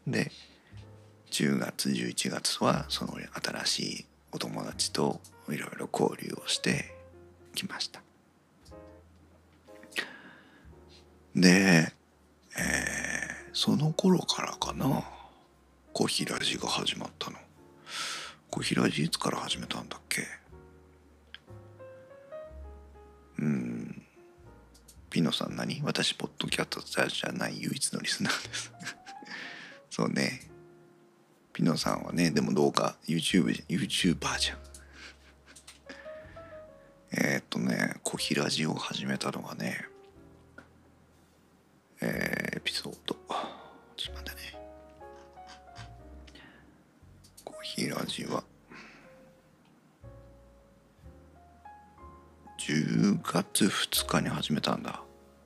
[0.06, 0.32] うん、で
[1.32, 3.14] 10月11月はその
[3.64, 5.20] 新しいお友達と
[5.50, 6.94] いろいろ交流をして
[7.56, 8.01] きました
[11.36, 11.92] で、
[12.58, 15.04] えー、その頃からかな。
[15.94, 17.38] コヒラジが始まったの。
[18.50, 20.24] コヒラジいつから始めたんだっけ？
[23.40, 24.02] うん。
[25.10, 25.82] ピノさん何？
[25.84, 28.74] 私ポッドキャストじゃない唯一のリスナーです。
[29.90, 30.50] そうね。
[31.54, 34.58] ピノさんはねでも動画 YouTube YouTuber じゃん。
[37.14, 39.86] え、っとね小平ラジを始めたのがね
[42.02, 43.16] えー、エピソード。
[43.96, 44.58] ちょっと待ってね。
[47.46, 48.44] 小平ラジは。
[52.58, 55.02] 10月2日に始めたんだ。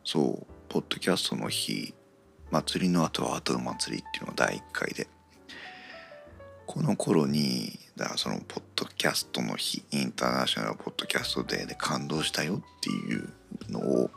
[0.05, 0.47] そう。
[0.69, 1.93] ポッドキャストの日。
[2.51, 5.07] 祭りの後は後の祭りっていうのが第1回で。
[6.65, 9.83] この頃にだからそのポッドキャストの日。
[9.91, 13.29] インターナショナルポッドキャストデーで感動したよっていう
[13.69, 14.09] のを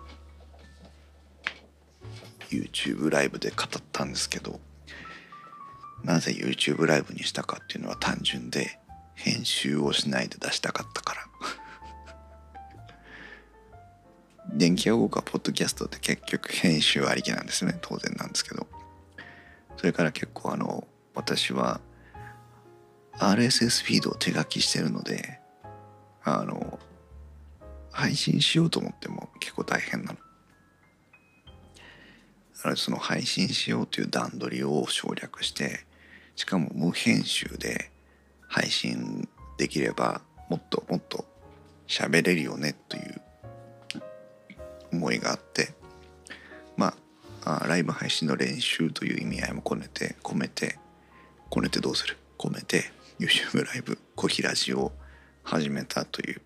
[2.50, 4.60] YouTube ライブで語ったんですけど
[6.04, 8.78] なぜ YouTube ライブにしたかっていうのは単純で
[9.14, 11.20] 編集をしないで出したかったから。
[14.56, 17.76] 電気屋ウォーカーポッドキャストって結局編集ありきなんですね。
[17.82, 18.66] 当然なんですけど。
[19.76, 21.80] それから結構あの私は
[23.18, 25.40] RSS フィードを手書きしてるので
[26.24, 26.78] あの
[27.90, 30.18] 配信しようと思っても結構大変なの。
[32.76, 35.86] その配信しようという段取りを省略して
[36.34, 37.90] しかも無編集で
[38.48, 41.24] 配信できればもっともっと
[41.86, 43.22] 喋れるよねという
[44.92, 45.72] 思いがあって
[46.76, 46.94] ま
[47.44, 50.78] あライブ配信の練習という意味合いも込めて込めて
[51.50, 52.18] こねてどうする？
[52.36, 54.92] 込めて YouTube ライブ小平寺を
[55.42, 56.40] 始めたという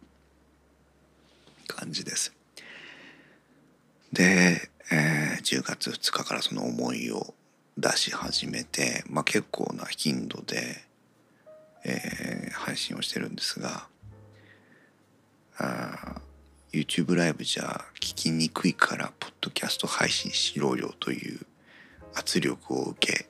[1.67, 2.33] 感じです。
[4.13, 7.33] で、えー、10月2日からその思いを
[7.79, 10.85] 出し始めて、まあ、結構な頻度で、
[11.83, 13.87] えー、配信をしてるんですが
[15.57, 16.21] あ
[16.75, 21.41] YouTube ライブじゃ聞きにくいからポッドキャスト配信しろよという
[22.13, 23.27] 圧力を受け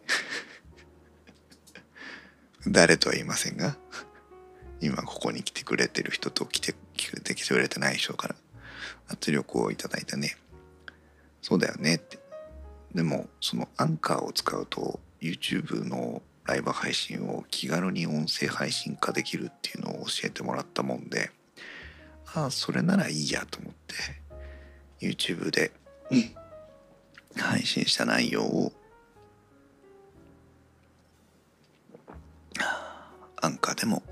[2.66, 3.76] 誰とは言いませんが
[4.80, 8.34] 今ここに来てくれてる人と来て来てくれてない人から
[9.06, 10.36] 圧力をいただいたね。
[11.42, 12.18] そうだよねって。
[12.94, 21.30] でもそのアンカーを使うと YouTube のライブ配信を気軽に音声配信化できるっていうのを教えてもらったもんで
[22.34, 23.94] ああそれならいいやと思って
[25.06, 25.72] YouTube で
[27.36, 28.72] 配信した内容を
[33.40, 34.02] アンカーでも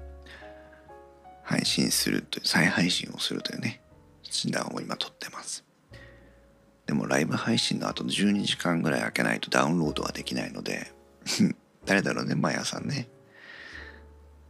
[1.43, 3.81] 配信するという再配信をするというね
[4.23, 5.70] 診断を今取ってます。
[6.91, 10.91] でもライブ配信の後の12時間ぐらい空けないと ダウンロードができないので
[11.87, 13.09] 誰だろうね毎朝ね。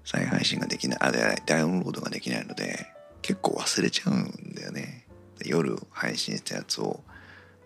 [0.06, 0.98] 再配信ができない。
[1.02, 2.86] あでダウンロードができないので
[3.20, 5.06] 結構忘れちゃうんだよね。
[5.44, 7.04] 夜配信したやつを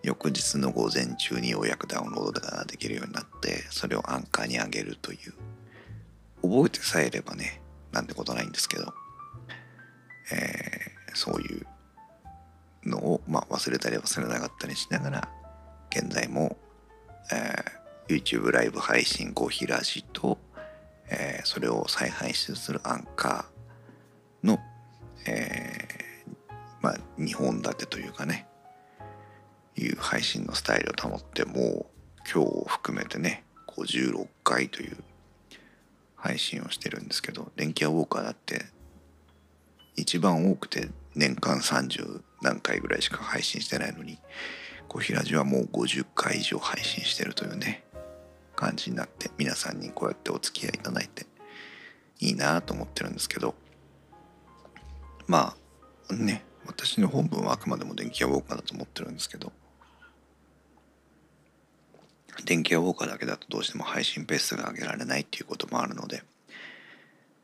[0.03, 5.33] 翌日の午前中にようやくダウンロードができるようになってそれをアンカーに上げるという。
[6.41, 7.61] 覚えてさえればね
[7.93, 8.93] なんてことないんですけど、
[10.33, 11.65] えー、そういう
[12.85, 15.29] のを、まあ、忘れたり忘れなかったりしながら
[15.89, 16.57] 現在も、
[17.31, 20.37] えー、YouTube ライブ配信コーヒーラジと、
[21.09, 24.59] えー、それを再配信するアンカーの、
[25.27, 28.47] えー、まあ2本立てというかね
[29.77, 31.85] いう配信のスタイルを保ってもう
[32.31, 34.97] 今日を含めてね56回という
[36.15, 38.65] 配信をしてるんですけど電気屋ウォーカーだって
[39.95, 44.19] 一番多くて年間30何回ぐらいしか配信してないのに
[44.87, 47.83] コヒラジはもう50回以上配信してるというね
[48.55, 51.25] 感じになって皆さんにこうやってお付き合いいただいて
[52.19, 53.55] いいなと思ってるんですけど
[55.27, 55.55] ま
[56.09, 59.51] あね私の本文はあくまでも電気屋ウォーカーだと思ってるんですけど
[62.45, 66.23] 電気屋ウォーカーだけだとどうしても配信ペースが上げられないっていうこともあるので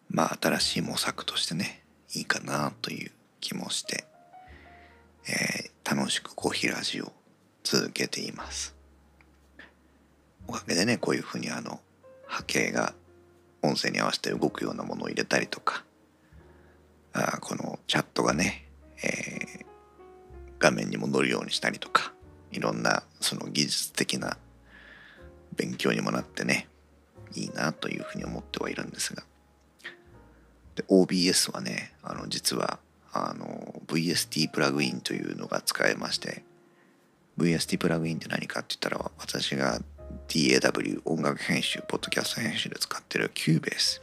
[0.10, 3.12] まあ新しい模索としてねいいかなという
[3.42, 4.06] 気もして、
[5.28, 7.14] えー、楽しくコーヒーラジオを
[7.64, 8.76] 続けています。
[10.48, 11.82] おかげでねこういうふうにあの
[12.26, 12.94] 波形が
[13.62, 15.84] 音声に合わせて動くようなものを入れたりとか
[17.14, 18.66] あこのチャットがね、
[19.04, 19.66] えー、
[20.60, 22.14] 画面にも載るようにしたりとか
[22.52, 24.38] いろんなその技術的な
[25.56, 26.68] 勉強にもなってね
[27.34, 29.24] いいなというふうに思ってはいるんですが。
[30.76, 32.80] で OBS はねあの実は
[33.14, 36.44] あの VST プラグインというのが使えまして
[37.38, 39.82] VST プラグインって何かって言ったら私が
[40.28, 44.02] DAW 音楽編集ポッドキャスト編集で使ってる Cubase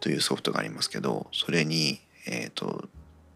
[0.00, 2.88] というソフトがありますけどそれに、えーと、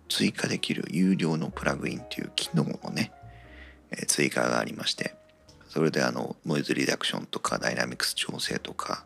[0.09, 3.13] 追加できる有料のプラグインという機能のね、
[3.91, 5.15] えー、追加がありまして
[5.69, 9.05] それであのノイズリダクションとかダイナミクス調整とか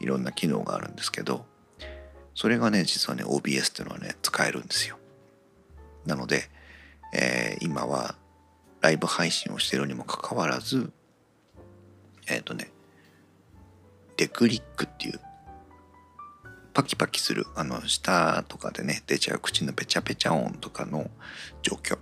[0.00, 1.44] いろんな機能があるんですけど
[2.34, 4.97] それがね実はね OBS っていうのはね使えるんですよ。
[6.08, 6.48] なので、
[7.14, 8.16] えー、今は
[8.80, 10.90] ライブ配信をしてるにもかかわらず
[12.26, 12.72] えっ、ー、とね
[14.16, 15.20] デクリックっていう
[16.72, 21.10] パキパキするあの舌とかでね出ちゃう口のペチャペチャ音とかの
[21.62, 21.98] 状況。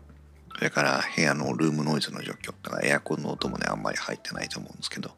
[0.55, 5.11] それから部屋のルームノイズの状況だからエアコンの音もねあんまり入ってないと思うんですけど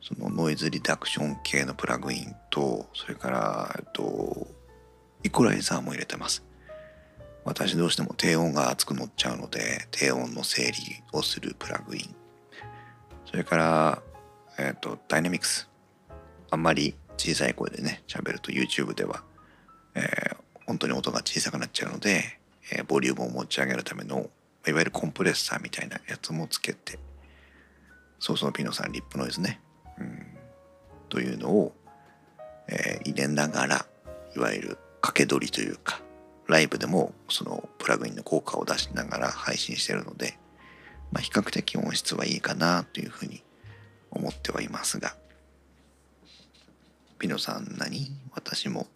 [0.00, 4.48] そのノイズリダクション系のプラグインとそれからえっと
[5.22, 6.47] イコライザーも入れてます。
[7.44, 12.14] 私どうしても低音が熱く乗っちゃうので低音の整理をするプラグイン。
[13.24, 14.02] それから
[14.58, 15.68] えっとダイナミクス。
[16.50, 19.22] あんまり小さい声でね喋ると YouTube では、
[19.94, 20.36] えー、
[20.66, 22.38] 本当に音が小さくなっちゃうので、
[22.72, 24.30] えー、ボリュームを持ち上げるための
[24.66, 26.98] いわゆるコンプレッサーみたいなやつもつけて
[28.18, 29.60] そうそうピノさんリップノイズね、
[29.98, 30.26] うん、
[31.08, 31.72] というのを、
[32.68, 33.86] えー、入れながら
[34.36, 34.68] いわゆる
[35.00, 36.00] 掛け取りというか
[36.48, 40.38] ライブでもそのプラグインの効果を出しながら配信してるので、
[41.12, 43.42] まあ、比較的音質はいいかなというふうに
[44.10, 45.14] 思ってはいますが。
[47.18, 48.10] ピノさん何？
[48.32, 48.86] 私も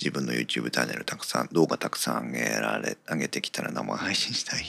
[0.00, 4.64] 自分の YouTube チャンネルたくさん動画たくさん上げられ上げてきたら生配信したい。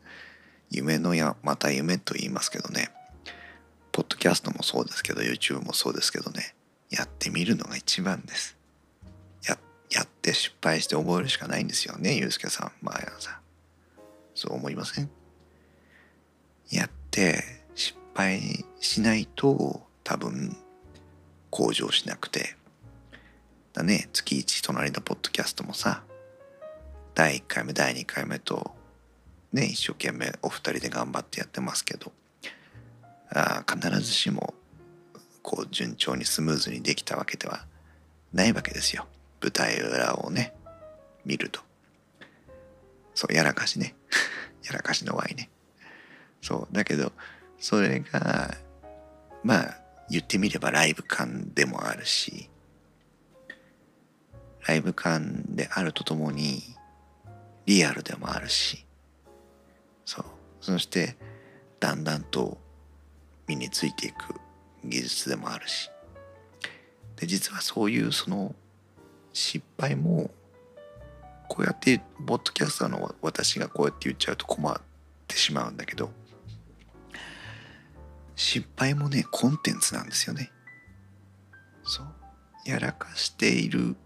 [0.70, 2.90] 夢のやまた夢と言いますけどね。
[3.92, 6.56] ポッドキャストもそうですけど YouTube もそうですけどね。
[6.90, 8.53] やってみるのが一番です。
[9.94, 13.40] やって失敗して覚えるしかないんですよねゆうすけさん毎朝
[14.34, 15.10] そう思いません？
[16.70, 20.56] やって失敗しないと多分
[21.50, 22.56] 向上しなくて。
[23.72, 26.04] だね月1隣のポッドキャストもさ
[27.12, 28.70] 第1回目第2回目と
[29.52, 32.12] ね一生懸命お二人で頑張ってやってますけど
[33.30, 34.54] あ必ずしも
[35.42, 37.66] こう順調にスムーズにできたわけでは
[38.32, 39.08] ないわけですよ。
[39.44, 40.54] 舞台裏をね
[41.26, 41.60] 見ると。
[43.14, 43.94] そうやらかしね。
[44.64, 45.50] やらかしのワイね。
[46.40, 47.12] そうだけど
[47.58, 48.56] それが
[49.42, 52.50] まあ言ってみればライブ感でもあるし
[54.66, 56.62] ライブ感であるとともに
[57.66, 58.86] リアルでもあるし
[60.06, 60.24] そう。
[60.62, 61.18] そして
[61.80, 62.56] だんだんと
[63.46, 64.40] 身についていく
[64.84, 65.90] 技術でもあるし。
[67.16, 68.54] で実はそういうその
[69.34, 70.30] 失敗も
[71.48, 74.80] こうやってポッドキャスターの私がこうやって言っちゃうと困っ
[75.28, 76.10] てしまうんだけど
[78.36, 80.50] 失敗もねコンテンツなんですよね。
[81.84, 82.06] そう。
[82.64, 83.96] やらかしている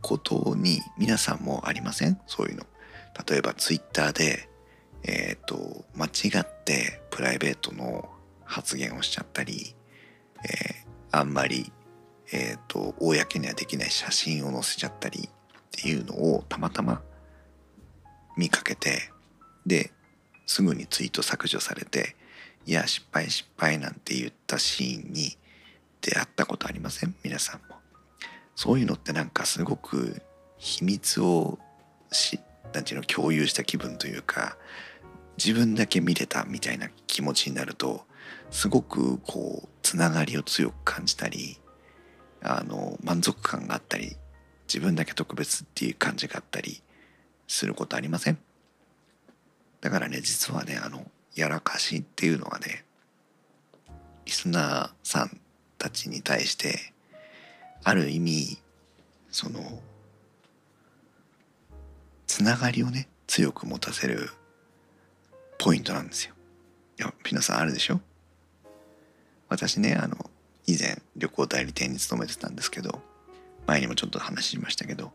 [0.00, 2.18] ことに皆さんもありません？
[2.26, 2.64] そういうの。
[3.28, 4.48] 例えばツイッターで
[5.04, 8.08] えっ、ー、と間違ってプライベートの
[8.44, 9.74] 発言をしちゃったり、
[10.44, 11.70] えー、あんまり
[12.32, 15.30] え、ー、と公にはできない写真を載せちゃったりっ
[15.70, 17.02] ていうのをたまたま
[18.36, 19.10] 見かけて
[19.66, 19.92] で
[20.46, 22.16] すぐにツイート削除されて
[22.66, 25.36] いや失敗失敗なんて言ったシーンに
[26.00, 27.14] 出会ったことありません？
[27.22, 27.76] 皆さんも。
[28.56, 30.20] そういうのってなんかすごく
[30.58, 31.58] 秘密を
[32.10, 32.40] し
[32.72, 34.56] なんていうの共有した気分というか
[35.36, 38.04] 自分だけ見れたみたいな気持ちになると
[38.50, 41.58] すごくこうつながりを強く感じたり
[42.42, 44.16] あの満足感があったり
[44.66, 46.82] 自分だけ特別っていう感じがあったり
[47.46, 48.38] することありません？
[49.80, 51.04] だからね実はねあの
[51.34, 52.84] やらかしっていうのはね
[54.24, 55.40] リスナーさん
[55.78, 56.92] たちに対して
[57.84, 58.58] ある意味
[59.30, 59.80] その
[62.26, 64.30] つながりをね強く持たせる
[65.58, 66.34] ポイントなんですよ。
[66.98, 68.00] いや皆さんあるでしょ？
[69.48, 70.30] 私ねあの
[70.66, 73.00] 以前旅行代理店に勤めてたんですけど
[73.66, 75.12] 前にもちょっと話しましたけど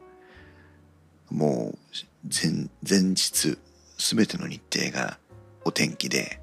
[1.30, 1.78] もう
[2.24, 3.58] 前前日
[3.98, 5.18] 全ての日程が
[5.66, 6.40] お天気で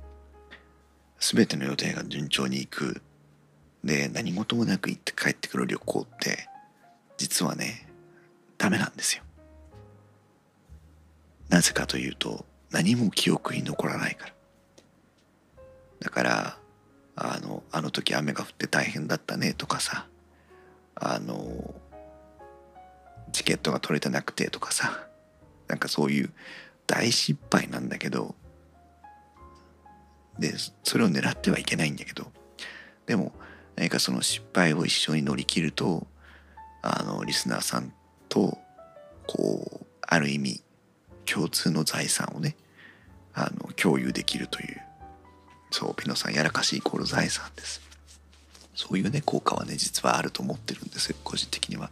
[1.19, 3.01] 全ての予定が順調にいく。
[3.83, 6.49] で何事もなく行って帰ってくる旅行って
[7.19, 7.87] 実はね
[8.57, 9.23] ダメなんですよ。
[11.51, 14.35] なぜかというと何も記憶に残らないから。
[16.01, 16.59] だから
[17.16, 20.07] あのあの時雨が降って大変だったねとかさ。
[20.97, 21.74] あの
[23.32, 25.07] チケットが取れてなくてとかさ。
[25.69, 26.31] なんかそういう
[26.86, 28.35] 大失敗なんだけど。
[30.39, 32.31] でそれを狙ってはいけないんだけど。
[33.07, 33.32] でも
[33.77, 36.07] 何かその失敗を一緒に乗り切ると
[36.82, 37.93] あのリスナーさん
[38.28, 38.59] と
[39.27, 40.62] こうある意味
[41.24, 42.57] 共通の財産をね
[43.35, 44.84] あの共有できるという。
[45.75, 47.83] そうピノさんやらかしイコール財産です。
[48.77, 51.91] そういうね効果はね実はあると思ってるんですよ個人的には。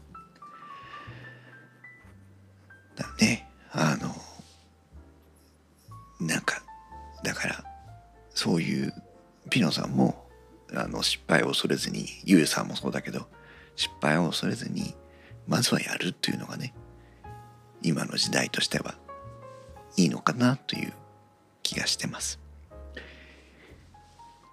[2.95, 4.15] だねあの
[6.25, 6.63] なんか
[7.25, 7.65] だから
[8.33, 8.95] そういう
[9.51, 10.29] ピノさんも
[10.73, 13.27] あの失敗を恐れずにゆうさんもそうだけど
[13.75, 14.95] 失敗を恐れずに
[15.49, 16.73] まずはやるっていうのがね
[17.83, 18.95] 今の時代としては
[19.97, 20.93] いいのかなという
[21.65, 22.41] 気がしてます。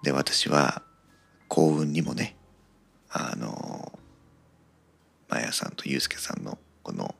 [0.02, 0.82] で私は
[1.48, 2.36] 幸運にもね
[3.10, 3.98] あの
[5.28, 7.14] マヤさんとユうスケさんのこの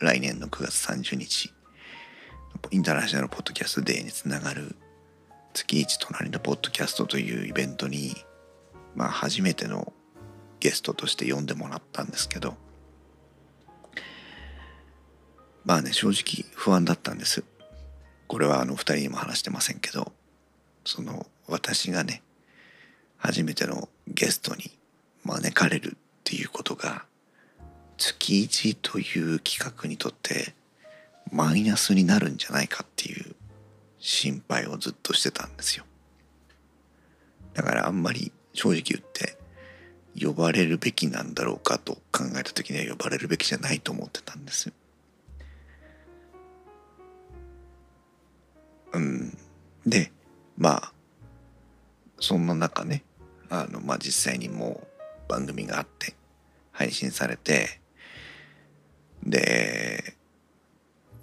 [0.00, 1.52] 来年の9月30日
[2.70, 4.76] インターナショナルポッドキャストデーにつながる
[5.52, 8.14] 月一隣のポッドキャストというイベントに
[8.94, 9.92] まあ初めての
[10.60, 12.56] ゲストとして呼んでもらったんですけど
[15.64, 17.44] まあね正直不安だったんです。
[18.26, 20.12] これはあの2人にも話してませんけど
[20.84, 22.23] その私がね
[23.24, 24.70] 初めてのゲストに
[25.24, 27.06] 招かれるっていうことが
[27.96, 29.02] 月1とい
[29.34, 30.54] う企画にとって
[31.32, 33.34] マイナスになるんじゃないかっていう
[33.98, 35.86] 心配をずっとしてたんですよ。
[37.54, 39.38] だからあんまり正直言って
[40.22, 44.70] 呼ばれるべきなんだろうかと考えた時には呼ばれるべきじゃないと思ってたんです
[48.92, 49.38] うん。
[49.86, 50.12] で
[50.58, 50.92] まあ
[52.20, 53.02] そんな中ね
[53.50, 54.86] あのまあ実際にも
[55.28, 56.14] う番組があって
[56.72, 57.80] 配信されて
[59.22, 60.16] で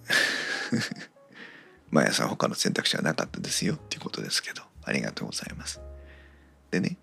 [1.91, 5.81] 毎朝他の選択肢はなかったですよっていうことですけどありがとうございます。
[6.71, 6.97] でね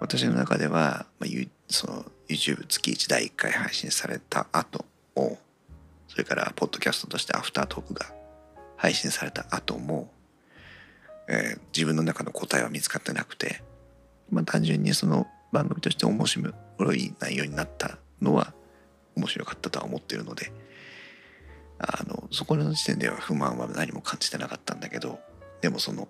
[0.00, 1.30] 私の中では、まあ、
[1.68, 4.84] その YouTube 月1第1回配信された後
[5.14, 5.38] も
[6.08, 8.06] それからポッドキャストとしてアフタートークが
[8.76, 10.10] 配信された後も、
[11.28, 13.62] えー、自分の中の答えは見つかってなくて、
[14.32, 16.50] まあ、単純にその番組として面白
[16.94, 18.54] い内容になったのは
[19.14, 20.50] 面白かったとは思ってるので
[21.78, 25.20] あのそこの時点では不満は何も感じてなかったんだけど
[25.60, 26.08] でもその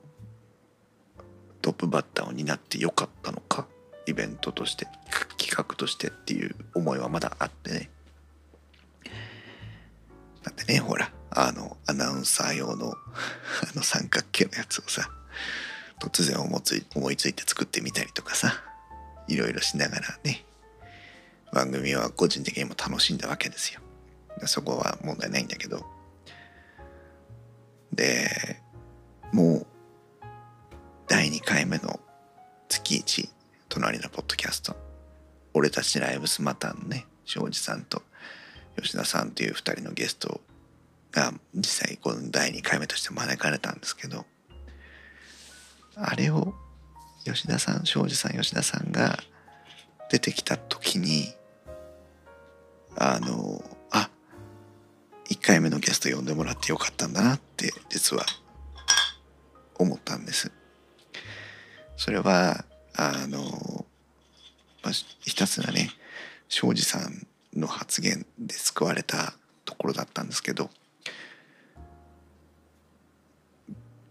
[1.61, 3.66] トップバッターを担ってよかったのか
[4.07, 4.86] イベントとして
[5.36, 7.90] 企画としてっていう思いはまだあってね。
[10.43, 12.94] だってねほらあのアナウンサー用のあ
[13.77, 15.09] の三角形のやつをさ
[16.02, 18.52] 突然思い思いついて作ってみたりとかさ
[19.28, 20.44] いろいろしながらね
[21.52, 23.80] 番組は個人的にも楽しんだわけですよ。
[24.46, 25.84] そこは問題ないんだけど。
[27.92, 28.26] で
[29.32, 29.66] もう
[31.06, 32.00] 第2回目の
[32.68, 33.28] 月1
[33.68, 34.74] 隣のポッドキャスト。
[35.54, 38.02] 俺たちライブスマターのね庄司さんと
[38.80, 40.40] 吉田さんという2人のゲスト
[41.12, 44.24] が実際この第2回目として招かれたんですけど。
[45.97, 46.55] あれを
[47.24, 49.19] 吉田さん庄司さん吉田さんが
[50.10, 51.35] 出てきた時に
[52.97, 54.10] あのあ
[55.31, 58.24] 1回目のゲスト呼んでもらってよかったんだなって実は
[59.77, 60.52] 思ったんです。
[61.97, 62.64] それは
[62.97, 63.40] あの、
[64.82, 65.90] まあ、ひたすらね
[66.48, 70.69] 庄司さんの発言で救われたところだったんですけど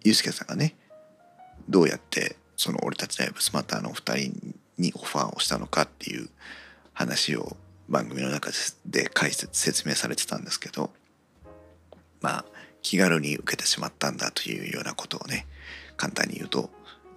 [0.03, 0.75] ユースケさんがね
[1.69, 6.29] どうやってその俺たちライブスマターの2人にオファーをしたのかっていう
[6.93, 7.55] 話を
[7.89, 8.51] 番組の中
[8.85, 10.91] で解説説明されてたんですけど
[12.21, 12.45] まあ
[12.81, 15.45] 気軽に受けてしまったんだというようなことをね
[15.97, 16.69] 簡単に言うと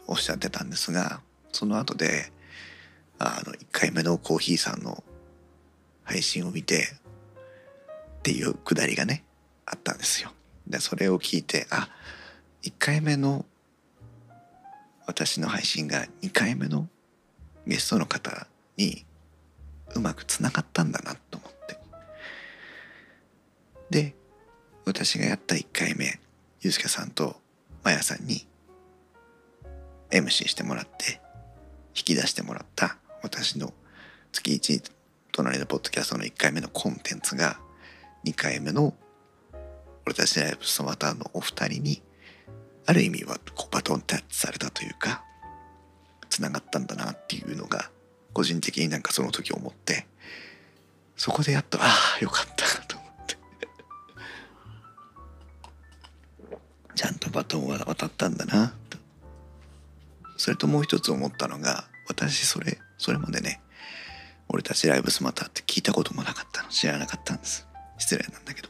[0.06, 1.20] おっしゃってたんですが
[1.52, 2.32] その後で
[3.18, 5.02] あの1回目のコーヒーさんの
[6.02, 6.88] 配信を見て
[8.18, 9.24] っていうくだりがね
[9.66, 10.32] あったんですよ。
[10.66, 11.88] でそれを聞いてあ
[12.62, 13.44] 1回目の
[15.06, 16.88] 私の配信が2回目の
[17.66, 19.04] ゲストの方に
[19.94, 21.78] うまくつながったんだなと思って。
[23.90, 24.14] で
[24.84, 26.18] 私がやった1回目
[26.60, 27.36] ゆうすけさんと
[27.82, 28.46] まやさんに
[30.10, 31.20] MC してもらって
[31.96, 33.72] 引き出してもらった私の
[34.32, 34.90] 月1
[35.32, 37.58] 隣のポッドキャストの1回目のコンテンツが
[38.24, 38.94] 2回目の
[40.06, 42.02] 俺たちライブスマターのお二人に
[42.86, 45.24] ある意味はこうバトンタッチされたというか
[46.28, 47.90] つながったんだなっていうのが
[48.32, 50.06] 個人的になんかその時思って
[51.16, 51.86] そこでやっとあ
[52.16, 53.38] あよかったと思って。
[56.96, 58.98] ちゃんとバトンは渡ったんだなと。
[60.36, 63.60] それともう一つ思ったのが私それそれまでね
[64.48, 66.68] 俺たちライブスマターって聞いたこともなかったの。
[66.70, 67.66] 知らなかったんです。
[67.96, 68.68] 失礼なんだけど。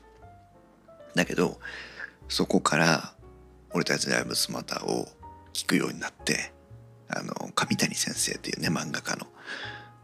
[1.14, 1.58] だけど
[2.28, 3.13] そこから
[3.74, 5.08] 俺たちライブスマターを
[5.52, 6.52] 聞くようになって
[7.08, 9.26] あの上谷先生っていうね漫画家の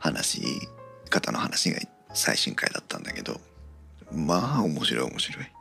[0.01, 0.43] 話
[1.09, 1.79] 方の話が
[2.13, 3.41] 最新回だったんだけど
[4.13, 5.45] まあ面白い面白い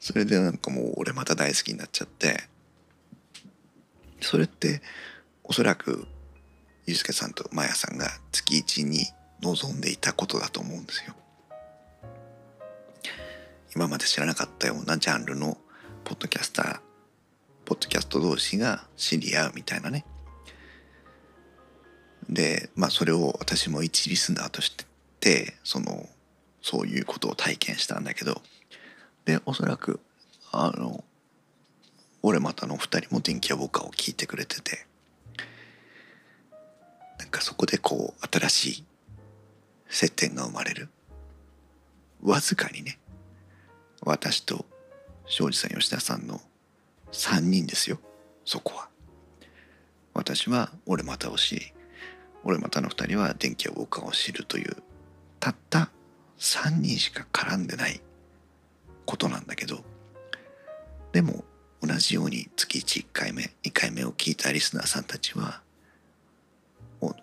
[0.00, 2.48] それでなんかもう俺また大好きになっちゃって
[4.22, 4.80] それって
[5.42, 6.06] おそらく
[6.86, 9.06] ゆうすけさんとまやさんが月一に
[9.42, 11.14] 望んでいたことだと思うんですよ。
[13.74, 15.58] 今まで知らなかったようなジャンルの
[16.04, 16.80] ポッドキャスター
[17.64, 20.04] ポッドキャスト同士が知り合うみたいなね。
[22.28, 24.76] でまあそれを私も一リスナーとし
[25.20, 26.06] てその
[26.60, 28.42] そういうことを体験したんだけど。
[29.24, 30.00] でおそらく
[30.52, 31.02] あの
[32.22, 34.86] 俺またの2人も電気屋ウォーカを聞いてくれてて。
[37.18, 38.84] なんかそこでこう新しい
[39.88, 40.90] 接点が生まれる。
[42.22, 42.98] わずかにね。
[44.02, 44.66] 私と
[45.26, 46.40] 庄司さん吉田さんの
[47.12, 47.98] 3人ですよ。
[48.44, 48.88] そこは。
[50.12, 51.72] 私は俺またを知り
[52.44, 54.76] 俺またの2人は電気屋ウォーカーを知るという
[55.40, 55.90] たった
[56.38, 58.00] 3人しか絡んでない
[59.06, 59.84] ことなんだけど。
[61.12, 61.44] でも
[61.80, 65.62] 同じように月1回目2回目を聞いたリスナーさんたちは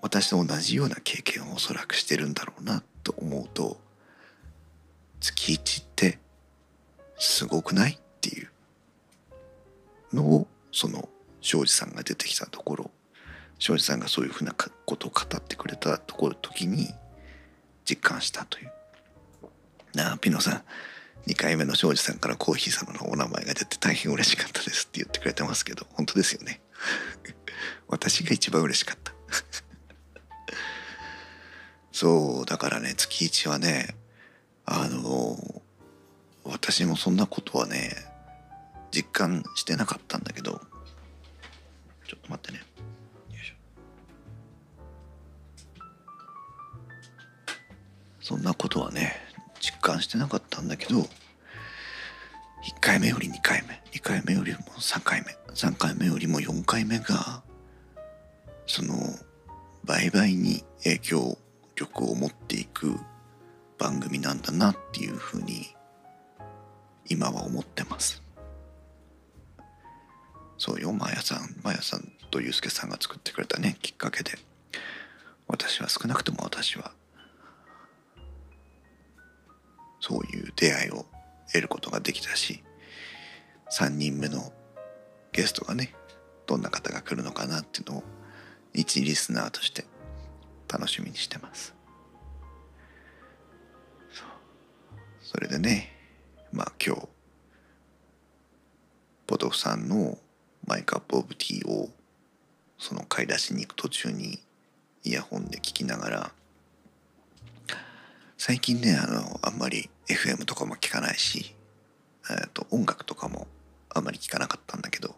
[0.01, 3.81] 私と同じような経験をおそらくしてるんだろうなと思うと
[5.19, 6.19] 月1って
[7.21, 7.93] すごくない？
[7.93, 8.49] っていう
[10.11, 11.07] のをその
[11.39, 12.91] 庄司さんが出てきたところ。
[13.59, 16.89] 庄司さんがそういうふうなことを語ってくれたところ時に
[17.85, 18.71] 実感したという。
[19.93, 20.63] なあピノさん。
[21.27, 26.59] 2回目の庄司さんからコーヒー様のお名前が出て大変嬉しかったですって言ってくれてますけど本当ですよね。
[27.87, 29.13] 私が一番嬉しかった。
[31.93, 33.95] そうだからね月1はね
[34.65, 35.60] あの
[36.43, 37.91] 私もそんなことはね
[38.91, 40.61] 実感してなかったんだけど。
[42.07, 42.65] ちょっと待ってね。
[48.19, 49.15] そんなことはね
[49.59, 51.01] 実感してなかったんだけど。
[51.01, 51.07] 1
[52.79, 53.81] 回目より2回目。
[53.91, 55.35] 2回目よりも3回目。
[55.53, 57.43] 3回目よりも4回目が
[58.67, 58.95] その
[59.83, 61.37] 倍々に影響
[61.75, 62.97] 力を持っていく
[63.77, 65.75] 番組なんだなっていうふうに
[67.11, 68.23] 今は思ってます。
[70.57, 74.31] そうよマヤさんマヤさんとユうスケさんが作ってくれたねきっかけで。
[75.47, 76.93] 私は少なくとも私は
[79.99, 81.05] そういう出会いを
[81.47, 82.63] 得ることができたし
[83.69, 84.53] 3人目の
[85.33, 85.93] ゲストがね
[86.47, 88.03] どんな方が来るのかなっていうのを
[88.73, 89.83] 一リスナーとして
[90.69, 91.75] 楽しみにしてます。
[95.21, 96.00] それでね
[96.51, 97.07] まあ今日
[99.27, 100.17] ポトフさんの
[100.67, 101.89] マイカップオブティーを
[102.77, 104.39] その買い出しに行く途中に
[105.03, 106.31] イヤホンで聞きながら
[108.37, 111.55] 最近ねあのあんまり FM とかも聞かないし
[112.53, 113.47] と音楽とかも
[113.89, 115.15] あんまり聞かなかったんだけど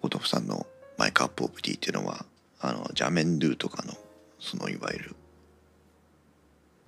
[0.00, 0.66] ポトフさんの
[0.98, 2.24] マイクアップオブティーっていうのは
[2.60, 3.94] あのジャメンドゥとかの
[4.38, 5.16] そのいわゆる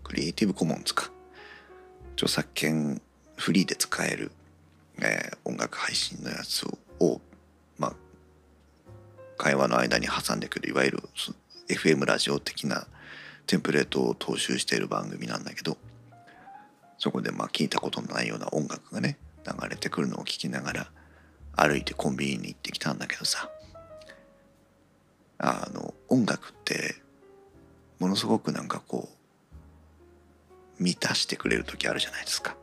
[0.03, 1.11] クリエイティブコモンズか。
[2.19, 3.01] 著作権
[3.39, 4.33] フリーで使える、
[5.01, 6.67] えー、音楽配信のやつ
[7.01, 7.21] を
[7.79, 7.93] まあ
[9.37, 11.03] 会話の間に挟んでくるいわゆる
[11.69, 12.87] FM ラジオ的な
[13.47, 15.79] テンプレートを踏襲している番組なんだけど
[16.99, 20.87] そこでまあ聞いたことのないような音楽がね流れてくるのを聞きながら
[21.53, 23.49] 歩いてコンビニに行ってきたんだけどさ
[25.39, 26.97] あの音楽って
[28.01, 29.09] ものすごくなんかこ
[30.81, 32.57] う満たしてくれる時あるじゃないですか。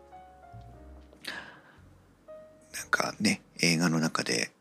[2.85, 4.51] なんかね映画の中で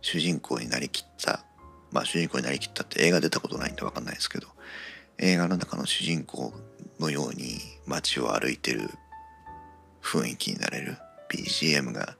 [0.00, 1.44] 主人公になりきった
[1.92, 4.48] まあ主人公になりきったって映画出たことないんで分かんないですけど
[5.18, 6.52] 映画の中の主人公
[6.98, 8.90] のように街を歩いてる
[10.02, 10.96] 雰囲気になれる
[11.32, 12.16] BGM が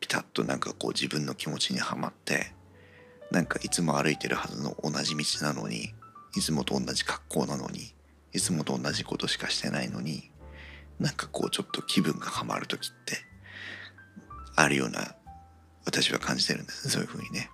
[0.00, 2.52] ピタッとなんかこう自分の気持ちにはまって
[3.30, 5.94] なんかいつも歩いてるはずの同じ道なのに
[6.36, 7.94] いつもと同じ格好なのに
[8.34, 10.30] いつもと同じことしかしてないのに
[11.00, 13.33] なんかこうちょっと気分がはまる時って
[14.56, 15.14] あるような
[15.84, 16.92] 私は感じてるんですね。
[16.92, 17.50] そういうふうにね。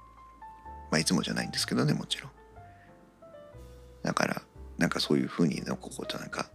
[0.91, 2.31] まあいつもじゃないんですけどねもちろん。
[4.03, 4.43] だから
[4.79, 6.51] なんかそういうふうにのこことなんか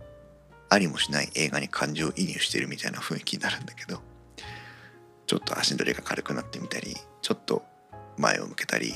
[0.70, 4.02] ありもしない映画に感情移入してるみたいな雰囲気になるんだけど
[5.28, 7.64] ちょっと足取りが軽くなってみたりちょっと
[8.18, 8.94] 前を向けたり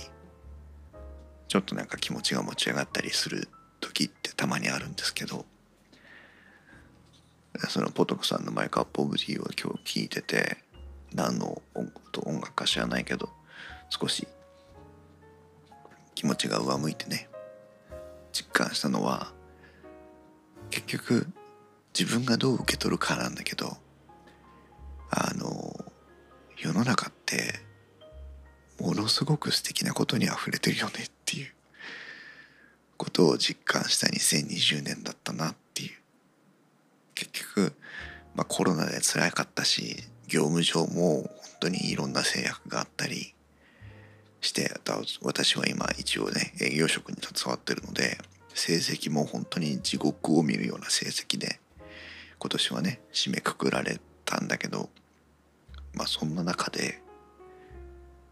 [1.48, 3.48] ちょっとなんか気持ちが持ち上がったりする
[3.80, 5.46] 時ってたまにあるんですけど
[7.68, 10.58] そのポトクさんのマイクアップオブティーを今日聞いてて
[11.14, 11.92] 何の音
[12.36, 13.30] 楽か知らないけど
[13.90, 14.28] 少し
[16.16, 17.30] 気持ちが上向いてね
[18.32, 19.32] 実感したのは
[20.70, 21.28] 結局
[21.98, 23.78] 自分がどう受け取るかなんだけど
[25.10, 25.74] あの
[26.58, 27.60] 世の中って
[28.80, 31.54] ものすごく素敵なことに溢れてるよねっていう
[32.98, 36.00] ことを実感した2020年だったなっていう。
[37.16, 37.74] 結局、
[38.36, 41.30] まあ、コロナで辛かったし業務上も本
[41.60, 43.34] 当にいろんな制約があったり
[44.42, 44.72] して
[45.22, 48.18] 私は今一応ね営業職に携わってるので
[48.54, 51.60] 成績も本当に地獄を見るような成績で
[52.38, 54.90] 今年はね締めくくられたんだけど
[55.94, 57.02] まあそんな中で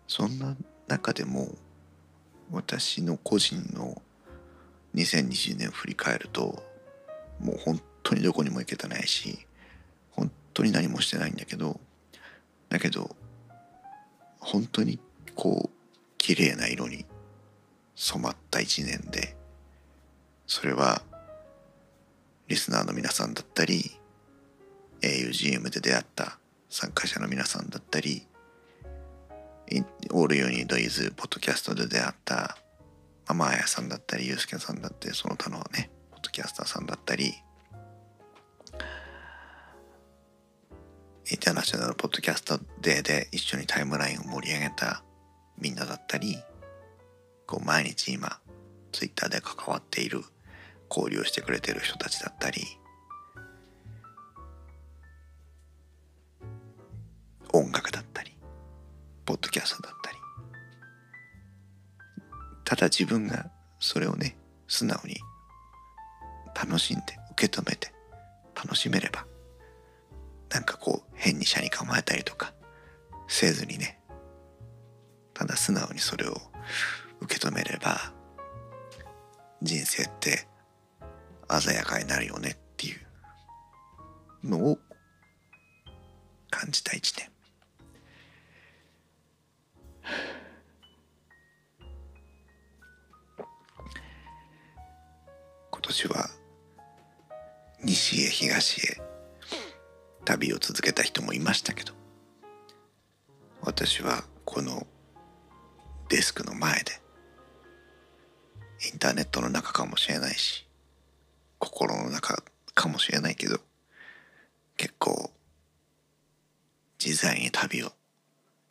[0.08, 0.56] そんな
[0.88, 1.50] 中でも
[2.52, 4.02] 私の個人の
[4.96, 6.64] 2020年振り返ると
[7.40, 9.46] もう本当にどこにも行けてないし
[10.12, 11.80] 本当に何もしてないんだけど
[12.70, 13.16] だけど
[14.40, 15.00] 本当に
[15.36, 15.70] こう
[16.18, 17.06] 綺麗な色に
[17.96, 19.36] 染まった一年で
[20.46, 21.02] それは
[22.48, 23.92] リスナーの皆さんだったり
[25.02, 26.40] augm で出会った
[26.70, 28.26] 参加者の皆さんだったり
[30.12, 32.58] オールユニードイズポッドキャストで出会った
[33.28, 37.34] ママあやさんだったりユースケさんだってその他のねポッドキャスターさんだったり
[41.30, 45.04] インターナショナルポッドキャストデーで一緒にタイムラインを盛り上げた
[45.58, 46.38] みんなだったり
[47.46, 48.40] こう毎日今
[48.94, 50.22] ツイッターで関わっている
[50.90, 52.62] 交流してくれてる人たちだったり
[57.54, 58.32] 音楽だったり
[59.26, 60.18] ポッドキャストだったり。
[62.64, 64.38] ただ自分がそれをね
[64.70, 65.18] 素直に
[66.56, 67.94] 楽しんで受け止めて
[68.56, 69.27] 楽しめれば
[70.50, 72.54] なんかこう変に車に構えたりとか
[73.28, 74.00] せずにね
[75.34, 76.38] ただ素直にそれを
[77.22, 78.14] 受け止めれば
[79.62, 80.48] 人生って
[81.50, 82.92] 鮮やかになるよねってい
[84.44, 84.78] うのを
[86.50, 87.30] 感じた一年。
[95.72, 96.30] 今年は
[97.84, 99.07] 西へ東へ
[100.28, 101.94] 旅を続けた人もいましたけど
[103.62, 104.86] 私はこの
[106.10, 107.00] デスクの前で
[108.92, 110.68] インターネットの中かもしれないし
[111.60, 112.44] 心の中
[112.74, 113.60] かもしれないけど
[114.76, 115.32] 結構
[117.04, 117.94] 自在に旅を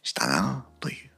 [0.02, 1.10] したなという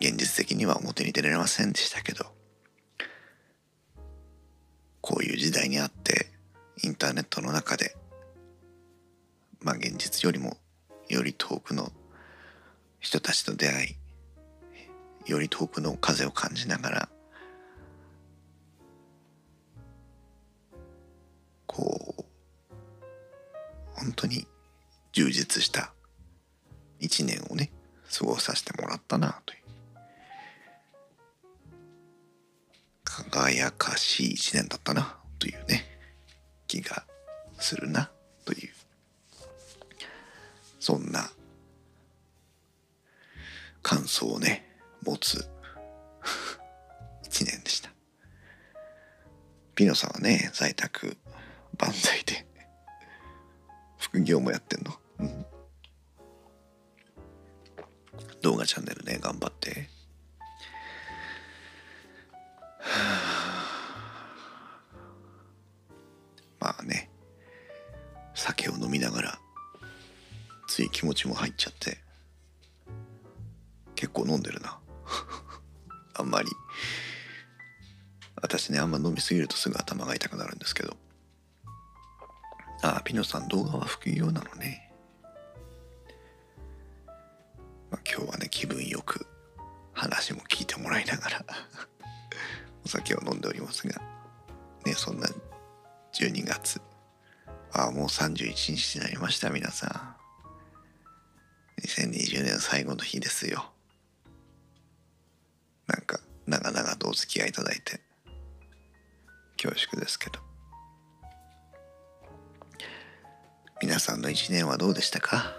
[0.00, 2.26] 現実的には表に出られませんでしたけど
[5.00, 6.33] こういう時代にあって
[6.84, 7.96] インターネットの中で
[9.62, 10.58] まあ現実よりも
[11.08, 11.90] より遠くの
[13.00, 13.96] 人たちと出会
[15.26, 17.08] いより遠くの風を感じながら
[21.66, 22.24] こう
[23.94, 24.46] 本当に
[25.12, 25.90] 充実した
[27.00, 27.70] 一年をね
[28.12, 29.64] 過ごさせてもらったなという。
[33.04, 35.93] 輝かしい一年だったなというね。
[36.74, 37.04] 気が
[37.58, 38.10] するな
[38.44, 38.72] という。
[40.80, 41.30] そんな
[43.82, 45.48] 感想をね持つ
[47.24, 47.90] 一年でした。
[49.74, 51.16] ピノさんはね在宅
[51.78, 52.46] 万歳で
[53.98, 55.46] 副業もやってんの、うん、
[58.42, 59.88] 動画チャンネルね頑張って。
[62.80, 63.33] はあ
[66.64, 67.10] まあね
[68.34, 69.38] 酒を飲みながら
[70.66, 71.98] つい気持ちも入っちゃって
[73.94, 74.78] 結構飲んでるな。
[76.14, 76.48] あんまり。
[78.42, 80.96] 私ねあんま飲みすぎるとすぐ頭が痛くなるんですけど。
[82.82, 84.92] ああピノさん動画は副業なのね、
[87.90, 89.26] まあ、今日はね気分よく
[89.92, 91.44] 話も聞いてもらいながら
[92.84, 94.13] お酒を飲んでおりますが。
[98.14, 100.14] 31日になりました皆さん。
[101.82, 103.72] 2020年最後の日ですよ。
[105.88, 108.00] なんか長々とお付き合いいただいて
[109.60, 110.38] 恐縮ですけど。
[113.82, 115.52] 皆さんの一年はどうでしたか？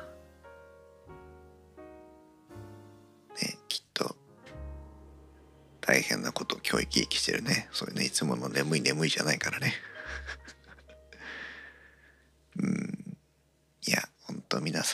[3.42, 4.16] ねきっと
[5.82, 7.68] 大変なこと今日生き生きしてるね。
[7.74, 9.74] そういうねいつもの眠い眠いじゃないからね。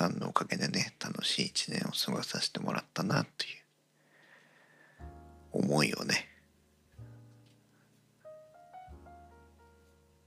[0.01, 3.47] さんのおかげでね楽しい一年を過ごさせてもらったなとい
[5.59, 6.27] う思いをね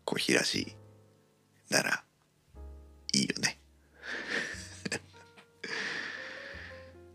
[0.05, 0.77] 小平市
[1.71, 2.05] なら
[3.15, 3.59] いいよね。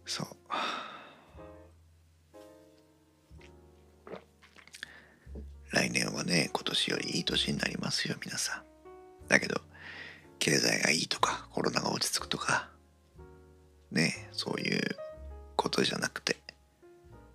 [0.06, 0.27] そう。
[5.72, 8.64] 来年はね今年よりいい年になりますよ皆さん。
[9.30, 9.61] だけど
[10.49, 12.69] 経済がいいとかコロナが落ち着くとか
[13.91, 14.81] ねそういう
[15.55, 16.38] ことじゃなくて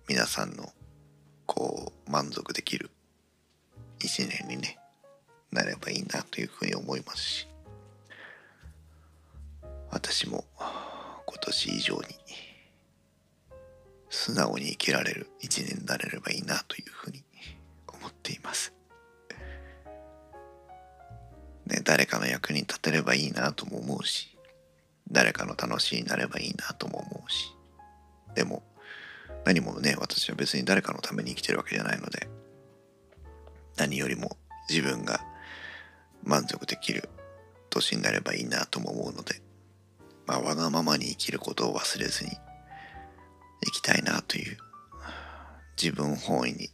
[0.09, 0.73] 皆さんの
[1.45, 2.91] こう満足できる
[4.01, 4.77] 一年にね
[5.49, 7.47] なればいいなというふうに思いますし
[9.91, 10.43] 私も
[11.25, 12.01] 今年以上に
[14.09, 17.23] 素直に生きられる一年になれればいいなというふうに
[17.87, 18.74] 思っています。
[21.67, 24.37] ね、誰かの役に立てればいいなとも思うし
[25.11, 27.51] 誰かの楽しいになればいいなとも思うし
[28.35, 28.63] でも
[29.45, 32.27] 何もね私は別に誰かのために生きてるわけじゃないので
[33.77, 34.37] 何よりも
[34.69, 35.21] 自分が
[36.23, 37.09] 満足できる
[37.69, 39.41] 年になればいいなとも思うので
[40.25, 42.31] まあわがままに生きることを忘れずに
[43.63, 44.57] 生きたいなという
[45.81, 46.69] 自分本位に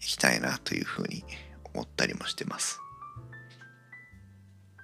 [0.00, 1.24] 生きたいなというふうに
[1.74, 2.80] 思ったりもしてます。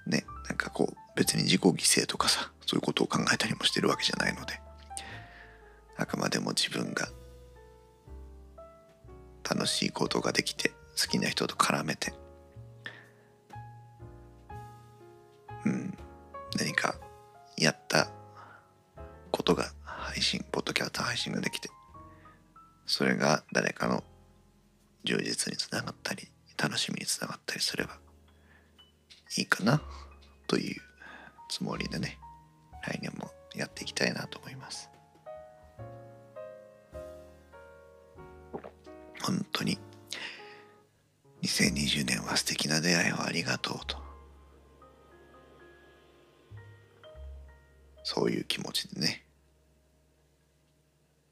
[0.07, 4.65] ねなんかこう別に自己犠牲とかさそういうことを考えたりもしてるわけじゃないので。
[5.97, 7.07] あくまでも自分が
[9.49, 10.69] 楽しいことができて
[11.01, 12.13] 好きな人と絡めて。
[15.65, 15.97] うん
[16.57, 16.95] 何か
[17.57, 18.09] やった
[19.31, 21.69] ことが配信ポッドキャスト配信ができて
[22.85, 24.03] それが誰かの
[25.03, 27.97] 充実につながったり楽しみにつながったりすれば
[29.37, 29.81] いいかな
[30.47, 30.81] という
[31.49, 32.17] つもりでね
[32.83, 34.89] 来年もやっていきたいなと思います。
[39.21, 39.79] 本当に
[41.41, 43.97] 2020年は素敵な出会いをありがとうと。
[48.03, 49.25] そういう気持ちでね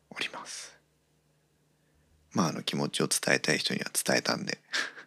[0.10, 0.76] おります。
[2.32, 4.60] まああの気持ちを伝えたい人には伝えたんで。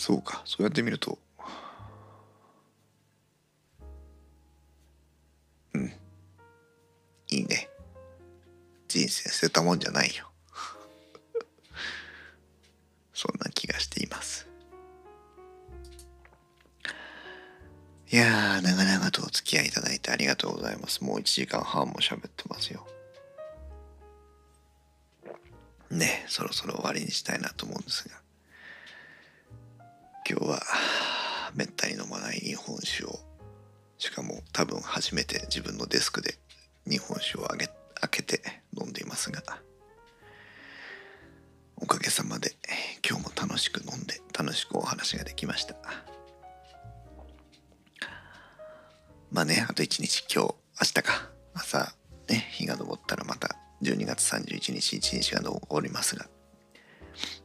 [0.00, 0.40] そうか。
[0.46, 1.18] そうやってみると。
[5.74, 5.92] うん。
[7.28, 7.68] いいね。
[8.88, 10.32] 人生捨てたもんじゃないよ。
[13.12, 14.48] そんな気がしています。
[18.10, 21.04] いやー長々とお付き合いいただいてありがとうございます。
[21.04, 22.86] もう1時間半も喋ってますよ。
[25.90, 28.29] ねそろそろ終わりにしたいなと思うんですが。
[30.30, 30.62] 今日は
[31.56, 33.18] めったに飲まない日本酒を。
[33.98, 36.36] しかも多分初めて自分のデスクで
[36.88, 37.66] 日本酒をあげ
[38.00, 38.40] 開けて
[38.80, 39.42] 飲んでいますが。
[41.78, 42.54] おかげさまで
[43.04, 45.74] 今日も楽しく飲んで楽しくお話ができました。
[49.32, 51.28] まあねあと一日今日明日か。
[51.54, 51.92] 朝
[52.28, 56.26] ね日が昇ったらまた12月31日一日が昇りますが。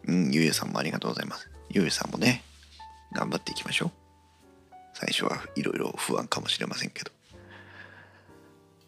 [0.06, 1.50] うんゆうゆうさんもありがとうございます。
[1.72, 2.44] ゆうゆうさんもね
[3.14, 3.92] 頑張っていきましょう。
[4.94, 7.12] 最初はいろいろ不安かもしれませんけど。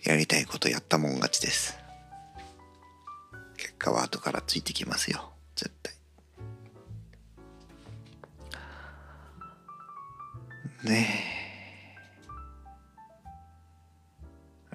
[0.04, 1.78] やりたいことやったもん勝ちです。
[3.58, 5.32] 結果は後からついてきますよ。
[5.56, 5.94] 絶対。
[10.84, 11.38] ねえ。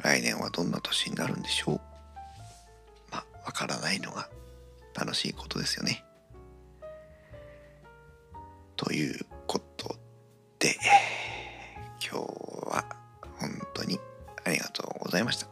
[0.03, 1.81] 来年はどんな年になるんでしょう。
[3.11, 4.29] まあわからないのが
[4.95, 6.05] 楽しいことですよね。
[8.85, 9.95] ということ
[10.59, 10.75] で、
[12.05, 12.27] 今日
[12.69, 12.85] は
[13.39, 14.01] 本当に
[14.45, 15.47] ありがとうございました。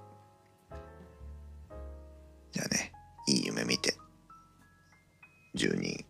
[2.51, 2.93] じゃあね、
[3.28, 3.94] いい夢見て、
[5.55, 6.05] 12、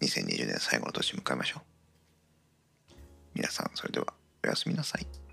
[0.00, 1.60] 2020年最後の年迎えましょ
[2.90, 2.94] う。
[3.34, 4.12] 皆さん、それでは
[4.44, 5.23] おやすみなさい。